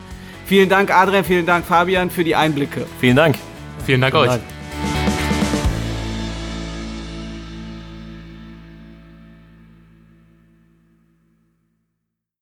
[0.45, 2.85] Vielen Dank, Adrian, vielen Dank, Fabian, für die Einblicke.
[2.99, 3.37] Vielen Dank.
[3.85, 4.29] Vielen Dank vielen euch.
[4.31, 4.60] Dank.